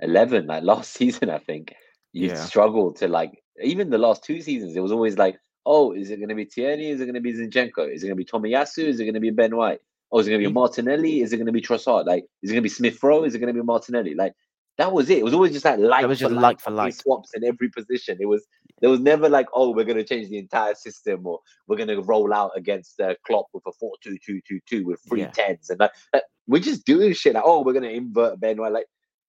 [0.00, 0.46] eleven.
[0.46, 1.74] Like last season, I think
[2.12, 2.34] you Yeah.
[2.34, 4.76] struggled to like even the last two seasons.
[4.76, 6.90] It was always like, oh, is it going to be Tierney?
[6.90, 7.92] Is it going to be Zinchenko?
[7.92, 8.84] Is it going to be Tomiyasu?
[8.84, 9.80] Is it going to be Ben White?
[10.12, 11.20] Oh, is it going to be Martinelli?
[11.20, 12.06] Is it going to be Trossard?
[12.06, 13.24] Like, is it going to be Smith Rowe?
[13.24, 14.14] Is it going to be Martinelli?
[14.14, 14.34] Like,
[14.78, 15.18] that was it.
[15.18, 16.94] It was always just like like was for just like, like for like.
[16.94, 18.18] swaps in every position.
[18.20, 18.46] It was
[18.80, 21.88] there was never like, oh, we're going to change the entire system or we're going
[21.88, 23.72] to roll out against uh, Klopp with a
[24.06, 25.30] 4-2-2-2-2 with three Yeah.
[25.30, 28.58] tens and like, like, we're just doing shit like, oh, we're going to invert Ben
[28.58, 28.72] White.
[28.72, 28.86] Like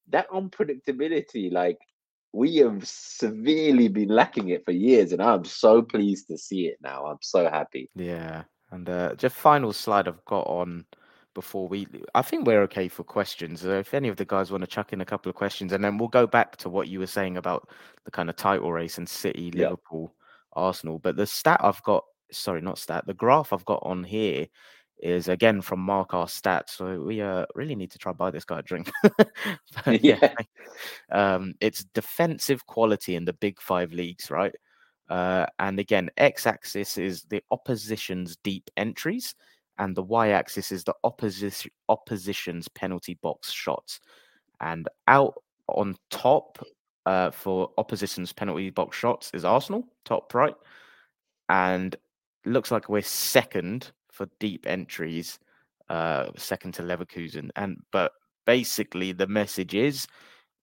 [0.10, 1.78] that unpredictability, like
[2.34, 6.78] we have severely been lacking it for years, and I'm so pleased to see it
[6.82, 7.06] now.
[7.06, 7.90] I'm so happy.
[7.96, 10.86] Yeah, and uh, just final slide I've got on
[11.38, 11.86] before we.
[12.16, 13.64] I think we're okay for questions.
[13.64, 15.84] Uh, if any of the guys want to chuck in a couple of questions, and
[15.84, 17.70] then we'll go back to what you were saying about
[18.06, 19.66] the kind of title race and City, Yeah.
[19.66, 20.16] Liverpool,
[20.54, 20.98] Arsenal.
[20.98, 24.48] But the stat I've got, sorry, not stat, the graph I've got on here
[24.98, 26.72] is again from Mark R stats.
[26.72, 28.90] So we uh, really need to try buy this guy a drink.
[29.86, 30.34] But yeah, Yeah.
[31.36, 34.56] um, it's defensive quality in the big five leagues, right?
[35.08, 39.36] Uh, and again, x-axis is the opposition's deep entries,
[39.80, 44.00] and the y-axis is the opposition opposition's penalty box shots.
[44.60, 45.36] And out
[45.68, 46.66] on top
[47.06, 50.56] uh, for opposition's penalty box shots is Arsenal, top right,
[51.50, 51.96] and
[52.46, 55.40] looks like we're second for deep entries,
[55.90, 57.50] uh, second to Leverkusen.
[57.56, 58.12] And but
[58.46, 60.08] basically, the message is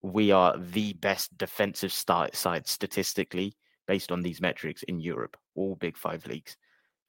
[0.02, 3.56] we are the best defensive side statistically
[3.86, 6.56] based on these metrics in Europe, all Big Five leagues.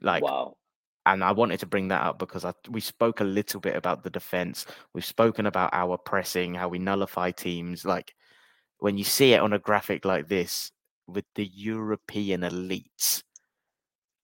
[0.02, 0.56] Like, wow.
[1.06, 4.04] And I wanted to bring that up because I, we spoke a little bit about
[4.04, 4.66] the defense.
[4.94, 7.86] We've spoken about our pressing, how we nullify teams.
[7.86, 8.16] Like,
[8.80, 10.72] when you see it on a graphic like this
[11.08, 13.24] with the European elites,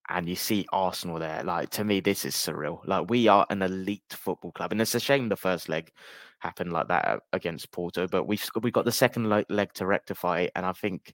[0.09, 1.43] and you see Arsenal there.
[1.43, 2.85] Like to me, this is surreal.
[2.85, 5.91] Like we are an elite football club, and it's a shame the first leg
[6.39, 10.47] happened like that uh, against Porto, but we've we got the second leg to rectify
[10.55, 11.13] and I think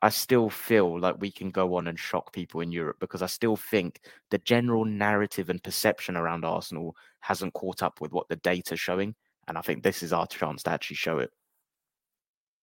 [0.00, 3.26] I still feel like we can go on and shock people in Europe because I
[3.26, 8.36] still think the general narrative and perception around Arsenal hasn't caught up with what the
[8.36, 9.16] data's showing,
[9.48, 11.30] and I think this is our chance to actually show it.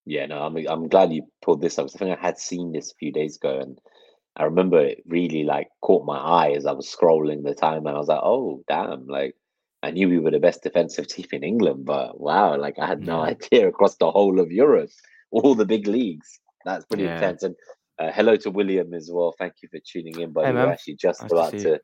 [0.06, 1.88] Yeah, no, I'm I'm glad you pulled this up.
[1.94, 3.80] I think I had seen this a few days ago, and
[4.38, 7.96] I remember it really like caught my eye as I was scrolling the time, and
[7.96, 9.36] I was like, "Oh, damn!" Like
[9.84, 13.02] I knew we were the best defensive team in England, but wow, like I had
[13.02, 14.92] no idea across the whole of Europe,
[15.32, 16.40] all the big leagues.
[16.66, 17.16] That's pretty yeah.
[17.16, 17.44] intense.
[17.44, 17.56] And
[17.98, 19.34] uh, hello to William as well.
[19.38, 20.34] Thank you for tuning in.
[20.34, 21.80] But hey, we're actually just nice about to, to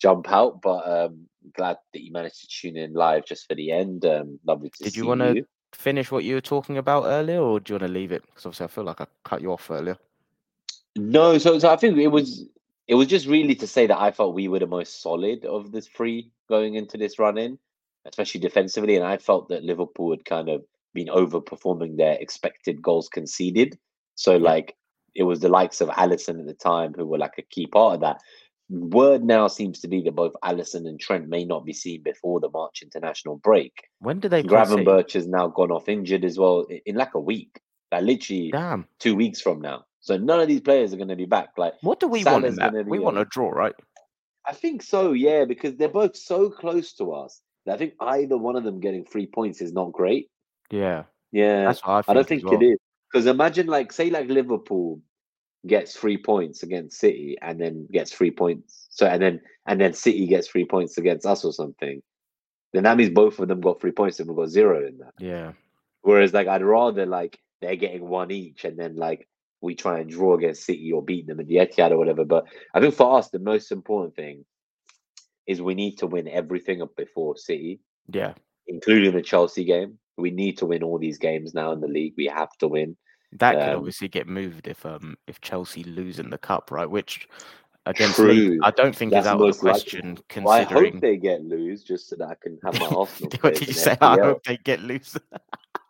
[0.00, 3.70] jump out, but um, glad that you managed to tune in live just for the
[3.70, 4.04] end.
[4.04, 4.84] Um, lovely to see.
[4.84, 7.78] Did see you want to finish what you were talking about earlier, or do you
[7.78, 8.22] want to leave it?
[8.26, 9.96] Because obviously, I feel like I cut you off earlier.
[10.96, 12.46] No, so so I think it was
[12.88, 15.72] it was just really to say that I felt we were the most solid of
[15.72, 17.58] the three going into this run in,
[18.06, 20.64] especially defensively, and I felt that Liverpool had kind of
[20.94, 23.78] been overperforming their expected goals conceded.
[24.16, 24.74] So like
[25.14, 27.94] it was the likes of Alisson at the time who were like a key part
[27.94, 28.20] of that.
[28.68, 32.40] Word now seems to be that both Alisson and Trent may not be seen before
[32.40, 33.72] the March international break.
[34.00, 34.42] When do they?
[34.42, 37.60] Gravenberch has now gone off injured as well in like a week.
[37.92, 38.88] Like literally Damn.
[38.98, 39.84] two weeks from now.
[40.00, 41.50] So none of these players are going to be back.
[41.56, 42.76] Like, what do we Salah's want?
[42.76, 43.74] In we want a draw, right?
[44.46, 45.12] I think so.
[45.12, 47.40] Yeah, because they're both so close to us.
[47.68, 50.28] I think either one of them getting three points is not great.
[50.70, 51.72] Yeah, yeah.
[51.84, 52.60] I, I don't think well.
[52.60, 52.78] it is.
[53.16, 55.00] Because imagine, like, say, like Liverpool
[55.66, 58.88] gets three points against City, and then gets three points.
[58.90, 62.02] So, and then and then City gets three points against us or something.
[62.74, 65.14] Then that means both of them got three points, and we got zero in that.
[65.18, 65.52] Yeah.
[66.02, 69.26] Whereas, like, I'd rather like they're getting one each, and then like
[69.62, 72.26] we try and draw against City or beat them at the Etihad or whatever.
[72.26, 72.44] But
[72.74, 74.44] I think for us, the most important thing
[75.46, 77.80] is we need to win everything up before City.
[78.12, 78.34] Yeah.
[78.66, 79.98] Including the Chelsea game.
[80.18, 82.12] We need to win all these games now in the league.
[82.18, 82.96] We have to win.
[83.32, 86.88] That um, could obviously get moved if um if Chelsea lose in the cup, right?
[86.88, 87.28] Which
[87.86, 90.10] against Leeds, I don't think That's is out of the question.
[90.10, 90.24] Likely.
[90.28, 93.32] Considering well, I hope they get lose just so that I can have my Arsenal.
[93.40, 93.96] what did you say?
[94.00, 95.16] I hope they get loose.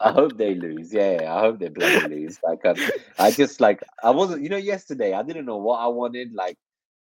[0.00, 0.92] I hope they lose.
[0.92, 2.38] Yeah, I hope they bloody lose.
[2.42, 2.76] Like, um,
[3.18, 4.42] I just like I wasn't.
[4.42, 6.34] You know, yesterday I didn't know what I wanted.
[6.34, 6.58] Like,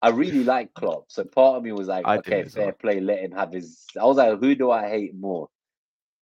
[0.02, 2.72] I really like Klopp, so part of me was like, I okay, fair well.
[2.72, 3.86] play, let him have his.
[4.00, 5.48] I was like, who do I hate more?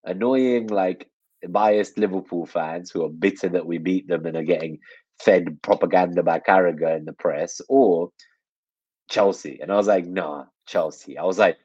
[0.04, 1.08] Annoying, like
[1.48, 4.78] biased Liverpool fans who are bitter that we beat them and are getting
[5.18, 8.10] fed propaganda by Carragher in the press, or
[9.10, 9.58] Chelsea.
[9.60, 11.18] And I was like, nah, Chelsea.
[11.18, 11.58] I was like,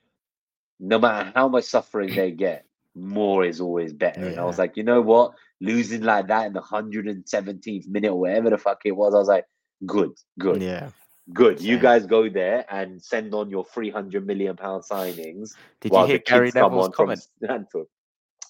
[0.80, 2.66] no matter how much suffering they get,
[2.96, 4.22] more is always better.
[4.22, 4.28] Yeah.
[4.28, 5.34] And I was like, you know what?
[5.62, 9.28] Losing like that in the 117th minute or whatever the fuck it was, I was
[9.28, 9.46] like,
[9.86, 10.62] good, good.
[10.62, 10.90] Yeah.
[11.34, 11.60] Good.
[11.60, 15.56] You guys go there and send on your 300 million pound signings.
[15.82, 17.26] Did you hear Gary Neville's comment?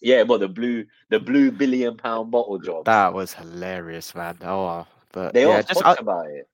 [0.06, 2.86] Yeah, well, the blue, the blue billion pound bottle job.
[2.86, 4.38] That was hilarious, man.
[4.42, 6.48] Oh, but they yeah, asked just I, about it.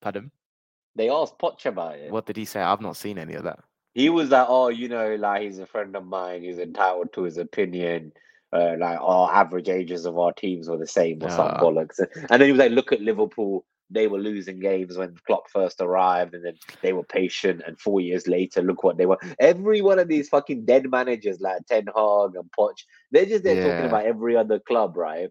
[0.00, 0.30] Pardon?
[0.96, 2.10] They asked Poch about it.
[2.10, 2.60] What did he say?
[2.60, 3.60] I've not seen any of that
[3.94, 6.42] he was like, oh, you know, like he's a friend of mine.
[6.42, 8.12] He's entitled to his opinion.
[8.52, 11.98] Uh, like our average ages of our teams were the same or uh, some bollocks.
[11.98, 13.64] And then he was like, look at Liverpool.
[13.94, 17.62] They were losing games when Klopp first arrived, and then they were patient.
[17.66, 19.18] And four years later, look what they were.
[19.38, 23.56] Every one of these fucking dead managers, like Ten Hag and Poch, they're just there
[23.56, 23.68] yeah.
[23.68, 25.30] talking about every other club, right?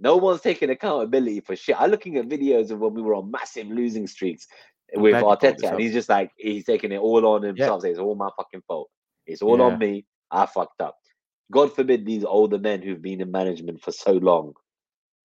[0.00, 1.80] No one's taking accountability for shit.
[1.80, 4.46] I'm looking at videos of when we were on massive losing streaks
[4.94, 7.84] with Arteta, and he's just like he's taking it all on himself.
[7.84, 7.90] Yeah.
[7.90, 8.90] It's all my fucking fault.
[9.26, 9.64] It's all yeah.
[9.64, 10.06] on me.
[10.30, 10.96] I fucked up.
[11.50, 14.54] God forbid these older men who've been in management for so long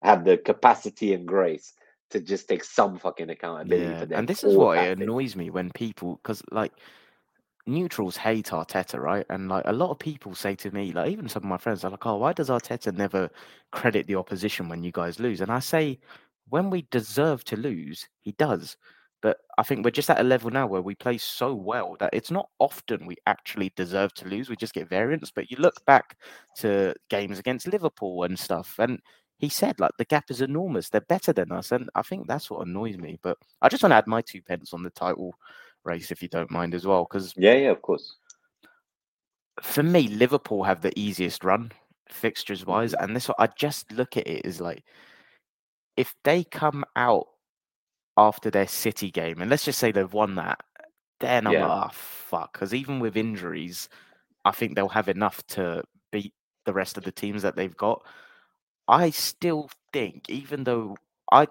[0.03, 1.73] have the capacity and grace
[2.11, 3.99] to just take some fucking accountability yeah.
[3.99, 4.19] for them.
[4.19, 6.71] And this is what it annoys me when people, because like
[7.65, 9.25] neutrals hate Arteta, right?
[9.29, 11.83] And like a lot of people say to me, like even some of my friends
[11.83, 13.29] are like, "Oh, why does Arteta never
[13.71, 15.99] credit the opposition when you guys lose?" And I say,
[16.49, 18.77] when we deserve to lose, he does.
[19.21, 22.11] But I think we're just at a level now where we play so well that
[22.13, 24.47] it's not often we actually deserve to lose.
[24.49, 25.31] We just get variance.
[25.31, 26.17] But you look back
[26.57, 28.99] to games against Liverpool and stuff, and
[29.37, 30.89] he said like the gap is enormous.
[30.89, 33.19] They're better than us, and I think that's what annoys me.
[33.21, 35.35] But I just want to add my two pence on the title
[35.83, 38.15] race, if you don't mind, as well, because yeah, yeah, of course.
[39.61, 41.71] For me, Liverpool have the easiest run
[42.09, 43.03] fixtures wise, mm-hmm.
[43.05, 44.83] and this I just look at it as like
[45.97, 47.27] if they come out
[48.17, 50.59] after their City game, and let's just say they've won that,
[51.19, 51.67] then I'm Yeah.
[51.67, 53.89] like, oh fuck, because even with injuries,
[54.45, 56.33] I think they'll have enough to beat
[56.65, 58.03] the rest of the teams that they've got.
[58.87, 60.97] I still think, even though
[61.31, 61.47] I,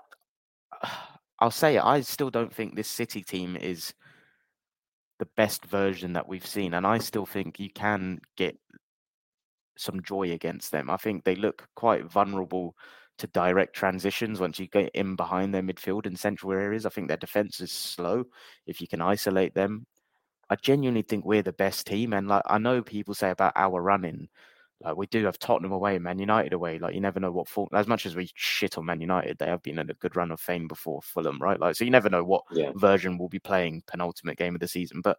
[1.41, 3.95] I'll say it, I still don't think this City team is
[5.19, 8.59] the best version that we've seen, and I still think you can get
[9.77, 10.91] some joy against them.
[10.91, 12.75] I think they look quite vulnerable
[13.19, 16.85] to direct transitions once you get in behind their midfield and central areas.
[16.87, 18.25] I think their defense is slow
[18.67, 19.87] if you can isolate them.
[20.51, 23.83] I genuinely think we're the best team, and like I know people say about our
[23.83, 24.29] running,
[24.83, 26.79] like we do have Tottenham away, Man United away.
[26.79, 27.69] Like you never know what form.
[27.73, 30.31] As much as we shit on Man United, they have been in a good run
[30.31, 31.59] of fame before Fulham, right?
[31.59, 32.73] Like so, you never know what Yeah.
[32.75, 35.01] version will be playing penultimate game of the season.
[35.01, 35.19] But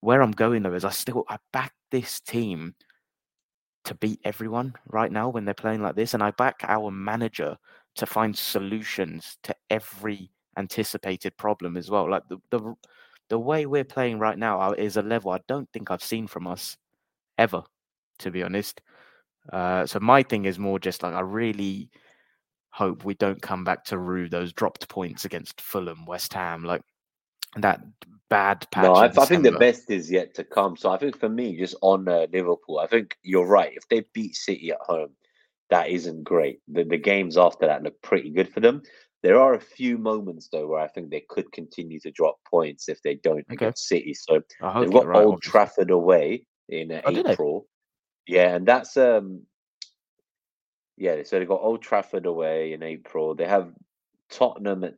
[0.00, 2.74] where I'm going though is I still I back this team
[3.84, 7.56] to beat everyone right now when they're playing like this, and I back our manager
[7.96, 12.08] to find solutions to every anticipated problem as well.
[12.10, 12.74] Like the the
[13.28, 16.26] the way we're playing right now uh, is a level I don't think I've seen
[16.26, 16.76] from us
[17.38, 17.62] ever,
[18.18, 18.80] to be honest.
[19.52, 21.90] Uh, so my thing is more just like I really
[22.70, 26.82] hope we don't come back to rue those dropped points against Fulham, West Ham, like
[27.56, 27.80] that
[28.28, 28.84] bad patch.
[28.84, 30.76] No, I, I think the best is yet to come.
[30.76, 33.72] So I think for me, just on uh, Liverpool, I think you're right.
[33.74, 35.10] If they beat City at home,
[35.70, 36.60] that isn't great.
[36.68, 38.82] The, the games after that look pretty good for them.
[39.22, 42.88] There are a few moments though where I think they could continue to drop points
[42.88, 43.54] if they don't Okay.
[43.54, 44.14] against City.
[44.14, 44.40] So
[44.78, 45.24] they've got right.
[45.24, 45.50] Old obviously.
[45.50, 47.22] Trafford away in uh, Oh.
[47.26, 47.66] April.
[48.28, 49.42] Yeah, and that's um
[50.96, 53.34] yeah, so they've got Old Trafford away in April.
[53.34, 53.72] They have
[54.30, 54.94] Tottenham at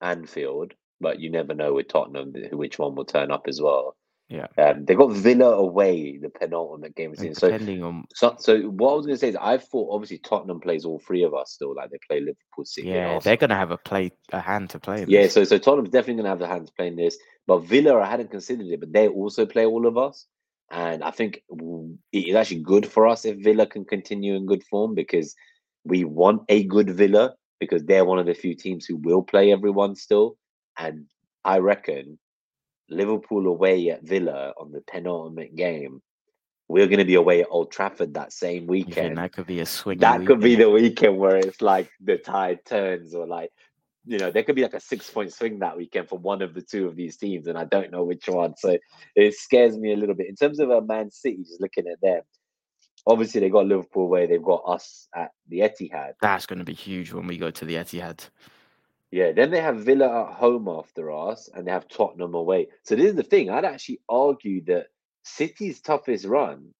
[0.00, 3.96] Anfield, but you never know with Tottenham which one will turn up as well.
[4.28, 4.46] Yeah.
[4.58, 7.34] Um, they got Villa away the penultimate game of the season.
[7.34, 10.60] So, on so, so what I was going to say is, I thought obviously Tottenham
[10.60, 11.74] plays all three of us still.
[11.74, 15.02] Like they play Liverpool, City, yeah, they're gonna have a play a hand to play.
[15.02, 18.06] In Yeah, so so Tottenham's definitely gonna have their hands playing this, but Villa I
[18.06, 20.26] hadn't considered it, but they also play all of us,
[20.70, 21.42] and I think
[22.12, 25.34] it is actually good for us if Villa can continue in good form because
[25.84, 29.50] we want a good Villa because they're one of the few teams who will play
[29.50, 30.36] everyone still,
[30.78, 31.06] and
[31.44, 32.18] I reckon
[32.90, 36.02] Liverpool away at Villa on the penultimate game,
[36.68, 39.98] we're gonna be away at Old Trafford that same weekend that could be a swing?
[39.98, 43.50] that could be the weekend where it's like the tide turns or like
[44.08, 46.54] you know there could be like a six point swing that weekend for one of
[46.54, 48.76] the two of these teams and i don't know which one so
[49.14, 50.28] it scares me a little bit.
[50.28, 52.22] In terms of a man city just looking at them
[53.06, 56.12] obviously they got liverpool away they've got us at the etihad.
[56.22, 58.28] That's going to be huge when we go to the Etihad.
[59.10, 62.68] yeah then they have villa at home after us and they have tottenham away.
[62.84, 64.86] So this is the thing i'd actually argue that
[65.24, 66.72] city's toughest run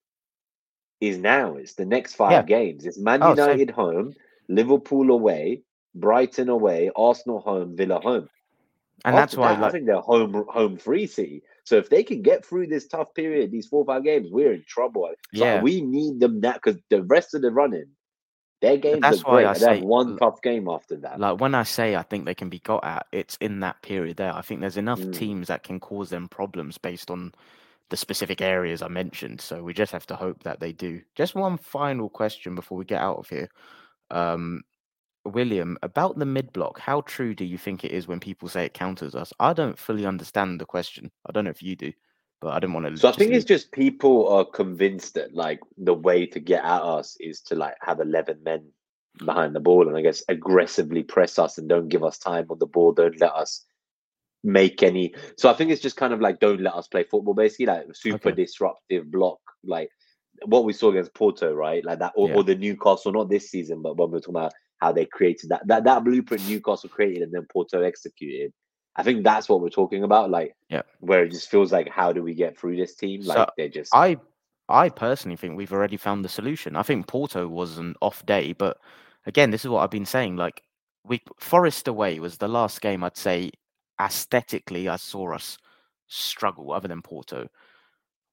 [1.00, 1.54] is now.
[1.56, 2.42] It's the next five Yeah.
[2.42, 2.84] games.
[2.86, 4.14] It's man Oh, united home
[4.48, 5.62] liverpool away
[5.94, 8.28] brighton away arsenal home villa home
[9.04, 11.42] And that's why, that, I think they're home home free city.
[11.64, 14.52] So if they can get through this tough period, these four or five games, we're
[14.54, 15.10] in trouble.
[15.34, 15.62] So Yeah.
[15.62, 17.86] we need them that because the rest of the running,
[18.62, 19.44] their games that's look why great.
[19.44, 21.20] I and they have say, one tough game after that.
[21.20, 24.16] like when I say I think they can be got at, it's in that period
[24.16, 24.34] there.
[24.34, 25.12] I think there's enough Mm.
[25.12, 27.32] teams that can cause them problems based on
[27.90, 29.40] the specific areas I mentioned.
[29.40, 31.02] So we just have to hope that they do.
[31.14, 33.48] Just one final question before we get out of here.
[34.10, 34.62] Um,
[35.28, 38.64] William, about the mid block, how true do you think it is when people say
[38.64, 39.32] it counters us?
[39.40, 41.10] I don't fully understand the question.
[41.26, 41.92] I don't know if you do,
[42.40, 42.96] but I didn't want to.
[42.96, 46.82] So I think it's just people are convinced that like the way to get at
[46.82, 48.70] us is to like have eleven men
[49.18, 52.58] behind the ball and I guess aggressively press us and don't give us time on
[52.58, 53.64] the ball, don't let us
[54.44, 57.34] make any so I think it's just kind of like don't let us play football
[57.34, 58.42] basically, like super Okay.
[58.44, 59.90] disruptive block, like
[60.46, 61.84] what we saw against Porto, right?
[61.84, 62.34] Like that or, Yeah.
[62.36, 65.66] or the Newcastle, not this season, but when we're talking about how they created that
[65.66, 68.52] that that blueprint Newcastle created and then Porto executed.
[68.96, 70.82] I think that's what we're talking about, like Yeah.
[71.00, 73.22] where it just feels like how do we get through this team?
[73.22, 74.16] So, Like they're just I
[74.68, 76.76] I personally think we've already found the solution.
[76.76, 78.78] I think Porto was an off day, but
[79.26, 80.36] again, this is what I've been saying.
[80.36, 80.62] Like
[81.04, 83.50] we Forest away was the last game I'd say
[84.00, 85.58] aesthetically I saw us
[86.08, 87.48] struggle other than Porto.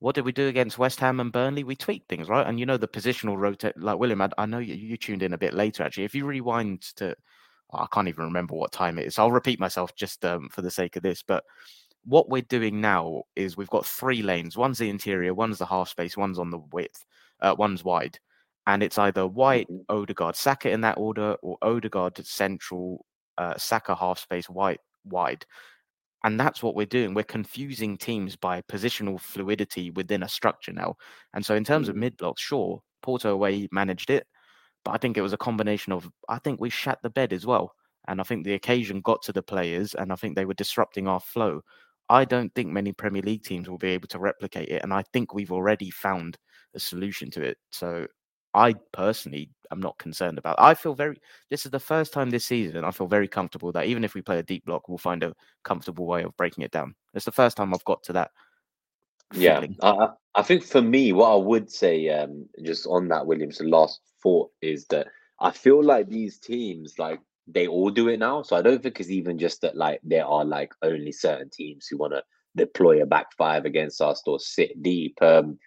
[0.06, 1.64] What did we do against West Ham and Burnley?
[1.64, 2.46] We tweaked things, right?
[2.46, 5.34] And you know the positional rotate like William, I, I know you, you tuned in
[5.34, 6.04] a bit later actually.
[6.04, 7.16] If you rewind to
[7.74, 9.18] oh, I can't even remember what time it is.
[9.18, 11.44] I'll repeat myself just um, for the sake of this, but
[12.04, 14.56] what we're doing now is we've got three lanes.
[14.56, 17.04] One's the interior, one's the half space, one's on the width,
[17.42, 18.20] uh, one's wide,
[18.68, 19.86] and it's either White, Mhm.
[19.90, 23.08] Odegaard, Saka in that order, or Odegaard central,
[23.40, 25.48] uh, Saka half space, White wide,
[26.26, 27.16] and that's what we're doing.
[27.16, 30.98] We're confusing teams by positional fluidity within a structure now.
[31.34, 32.00] And so, in terms of Mhm.
[32.00, 34.28] mid blocks, sure, Porto away managed it,
[34.84, 37.46] but I think it was a combination of I think we shat the bed as
[37.46, 37.74] well,
[38.08, 41.08] and I think the occasion got to the players, and I think they were disrupting
[41.08, 41.62] our flow.
[42.10, 45.04] I don't think many Premier League teams will be able to replicate it, and I
[45.14, 46.38] think we've already found
[46.76, 47.58] a solution to it.
[47.72, 48.08] So
[48.56, 50.56] I personally am not concerned about.
[50.58, 51.18] I feel very.
[51.50, 54.22] This is the first time this season I feel very comfortable that even if we
[54.22, 56.96] play a deep block, we'll find a comfortable way of breaking it down.
[57.14, 58.32] It's the first time I've got to that.
[59.34, 63.58] Yeah, I, I think for me, what I would say, um, just on that Williams,
[63.58, 65.08] the last thought is that
[65.42, 68.44] I feel like these teams, like they all do it now.
[68.44, 71.88] So I don't think it's even just that like there are like only certain teams
[71.88, 72.24] who want to
[72.56, 75.22] deploy a back five against us or sit deep.
[75.22, 75.60] Um,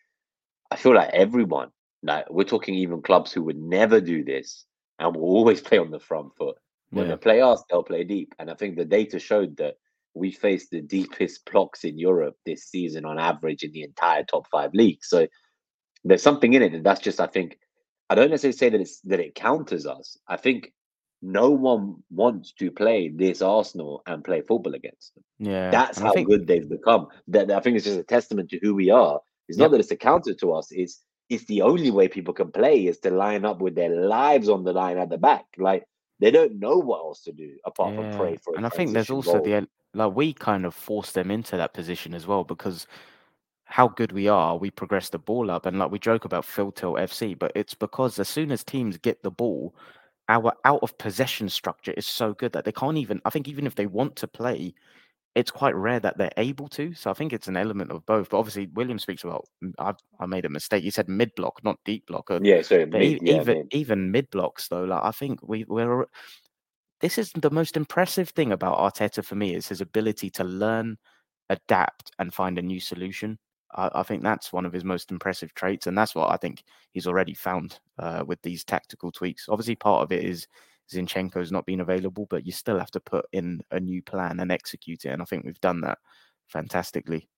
[0.71, 1.71] I feel like everyone
[2.03, 4.65] like we're talking even clubs who would never do this
[4.99, 6.57] and will always play on the front foot.
[6.91, 7.13] When yeah.
[7.13, 8.35] they play us, they'll play deep.
[8.39, 9.75] And I think the data showed that
[10.15, 14.47] we faced the deepest blocks in Europe this season on average in the entire top
[14.51, 15.09] five leagues.
[15.09, 15.27] So
[16.05, 16.73] there's something in it.
[16.73, 17.59] And that's just, I think,
[18.09, 20.17] I don't necessarily say that it's that it counters us.
[20.27, 20.73] I think
[21.21, 25.25] no one wants to play this Arsenal and play football against them.
[25.39, 25.71] Yeah.
[25.71, 26.29] That's how think...
[26.29, 27.09] good they've become.
[27.29, 29.21] That I think it's just a testament to who we are.
[29.49, 29.67] It's yep.
[29.67, 32.87] not that it's a counter to us, it's it's the only way people can play
[32.87, 35.47] is to line up with their lives on the line at the back.
[35.59, 35.85] Like
[36.21, 38.11] they don't know what else to do apart yeah.
[38.11, 38.55] from pray for.
[38.55, 38.59] It.
[38.59, 39.45] And I think there's also goal.
[39.45, 42.87] the like we kind of force them into that position as well because
[43.65, 46.75] how good we are, we progress the ball up, and like we joke about Field
[46.75, 49.75] Tilt FC, but it's because as soon as teams get the ball,
[50.31, 53.21] our out of possession structure is so good that they can't even.
[53.27, 54.75] I think even if they want to play,
[55.39, 56.93] it's quite rare that they're able to.
[56.95, 58.29] So I think it's an element of both.
[58.29, 59.47] But obviously, William speaks about.
[59.79, 60.83] I, I made a mistake.
[60.83, 62.29] You said mid block, not deep block.
[62.43, 63.67] Yeah, so mid, yeah, even mid.
[63.71, 64.83] even mid blocks though.
[64.83, 66.07] Like I think we we're.
[67.01, 70.99] This is the most impressive thing about Arteta for me is his ability to learn,
[71.49, 73.39] adapt, and find a new solution.
[73.77, 76.65] I, I think that's one of his most impressive traits, and that's what I think
[76.91, 79.47] he's already found uh, with these tactical tweaks.
[79.49, 80.49] Obviously, part of it is
[80.93, 84.51] Zinchenko's not been available, but you still have to put in a new plan and
[84.51, 85.11] execute it.
[85.11, 85.99] And I think we've done that
[86.47, 87.29] fantastically.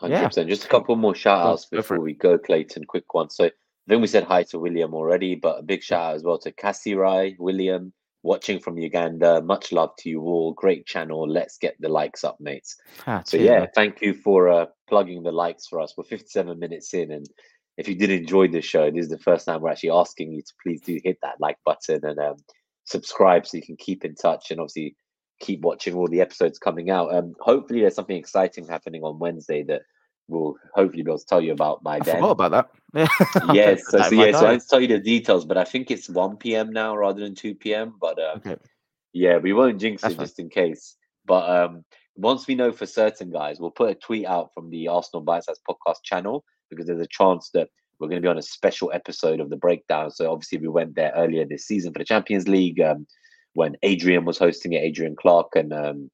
[0.00, 0.10] 100%.
[0.10, 0.44] Yeah.
[0.44, 2.84] Just a couple more shout outs before we go, Clayton.
[2.84, 3.30] Quick one.
[3.30, 3.50] So I
[3.88, 6.52] think we said hi to William already, but a big shout out as well to
[6.52, 9.40] Kasirai, William, watching from Uganda.
[9.40, 10.52] Much love to you all.
[10.52, 11.26] Great channel.
[11.26, 12.76] Let's get the likes up, mates.
[13.06, 13.68] Ah, so, yeah, man.
[13.74, 15.94] thank you for uh, plugging the likes for us.
[15.96, 17.26] We're 57 minutes in, and
[17.76, 20.42] if you did enjoy the show, this is the first time we're actually asking you
[20.42, 22.36] to please do hit that like button and um,
[22.86, 24.96] subscribe so you can keep in touch and obviously
[25.40, 27.14] keep watching all the episodes coming out.
[27.14, 29.82] Um, hopefully, there's something exciting happening on Wednesday that
[30.28, 32.16] we'll hopefully be able to tell you about by I then.
[32.16, 33.48] forgot about that.
[33.54, 36.08] yes, so, so yeah, so I will tell you the details, but I think it's
[36.08, 36.72] 1 p.m.
[36.72, 37.94] now rather than 2 p.m.
[38.00, 38.56] But um, okay.
[39.12, 40.26] yeah, we won't jinx That's it fine.
[40.26, 40.96] just in case.
[41.26, 41.84] But um,
[42.16, 45.44] once we know for certain, guys, we'll put a tweet out from the Arsenal Bite
[45.68, 47.68] podcast channel because there's a chance that
[47.98, 50.10] we're going to be on a special episode of the breakdown.
[50.10, 53.06] So obviously we went there earlier this season for the Champions League um,
[53.54, 56.10] when Adrian was hosting it, Adrian Clark, and um,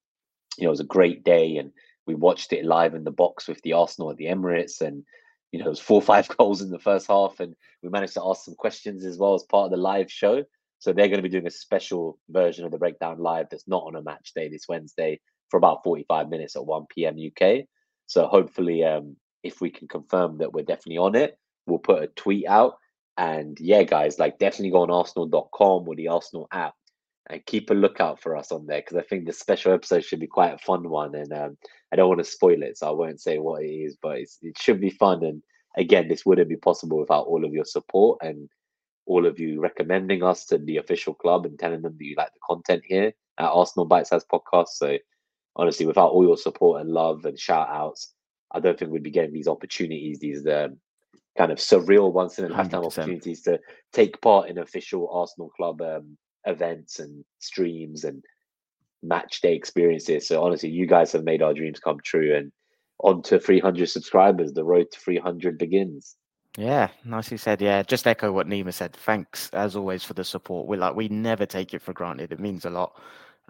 [0.59, 1.73] you know it was a great day, and
[2.07, 5.05] we watched it live in the box with the Arsenal at the Emirates, and
[5.51, 8.15] you know it was four or five goals in the first half, and we managed
[8.15, 10.45] to ask some questions as well as part of the live show.
[10.79, 13.85] So they're going to be doing a special version of the breakdown live that's not
[13.85, 17.17] on a match day this Wednesday for about 45 minutes at 1 p.m.
[17.17, 17.67] UK.
[18.07, 22.09] So hopefully, um, if we can confirm that we're definitely on it, we'll put a
[22.09, 22.79] tweet out.
[23.17, 26.75] And yeah, guys, like definitely go on arsenal.com or the Arsenal app
[27.29, 30.21] and keep a lookout for us on there because I think the special episode should
[30.21, 31.15] be quite a fun one.
[31.15, 31.59] And um,
[31.93, 34.59] I don't want to spoil it, so I won't say what it is, but it
[34.59, 35.23] should be fun.
[35.25, 35.43] And
[35.77, 38.49] again, this wouldn't be possible without all of your support and
[39.07, 42.33] all of you recommending us to the official club and telling them that you like
[42.33, 44.69] the content here at Arsenal Bite Size Podcast.
[44.69, 44.97] So
[45.57, 48.15] honestly, without all your support and love and shout outs,
[48.53, 50.79] I don't think we'd be getting these opportunities, these um,
[51.37, 53.59] kind of surreal once in a lifetime opportunities to
[53.93, 56.17] take part in official Arsenal club um,
[56.47, 58.23] events and streams and
[59.03, 60.29] match day experiences.
[60.29, 62.37] So honestly, you guys have made our dreams come true.
[62.37, 62.53] And
[62.99, 66.17] on to 300 subscribers, the road to 300 begins.
[66.57, 67.63] Yeah, nicely said.
[67.63, 68.93] Yeah, just echo what Nima said.
[68.93, 70.69] Thanks as always for the support.
[70.69, 72.31] We like we never take it for granted.
[72.31, 73.01] It means a lot.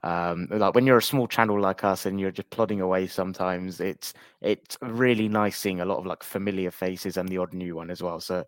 [0.05, 3.80] Um, like when you're a small channel like us and you're just plodding away sometimes,
[3.80, 7.76] it's it's really nice seeing a lot of like familiar faces and the odd new
[7.76, 8.20] one as well.
[8.20, 8.44] So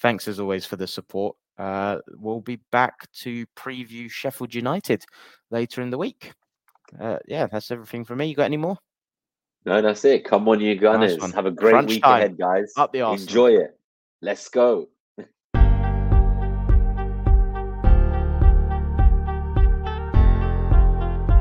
[0.00, 1.36] thanks as always for the support.
[1.56, 5.04] Uh, we'll be back to preview Sheffield United
[5.50, 6.32] later in the week.
[7.00, 8.26] Uh, yeah, that's everything from me.
[8.26, 8.78] You got any more?
[9.64, 10.24] No, that's it.
[10.24, 11.18] Come on, you Gunners.
[11.18, 12.18] Nice Have a great Crunch week time.
[12.20, 12.72] ahead, guys.
[12.76, 13.78] Up the Enjoy it.
[14.22, 14.88] Let's go.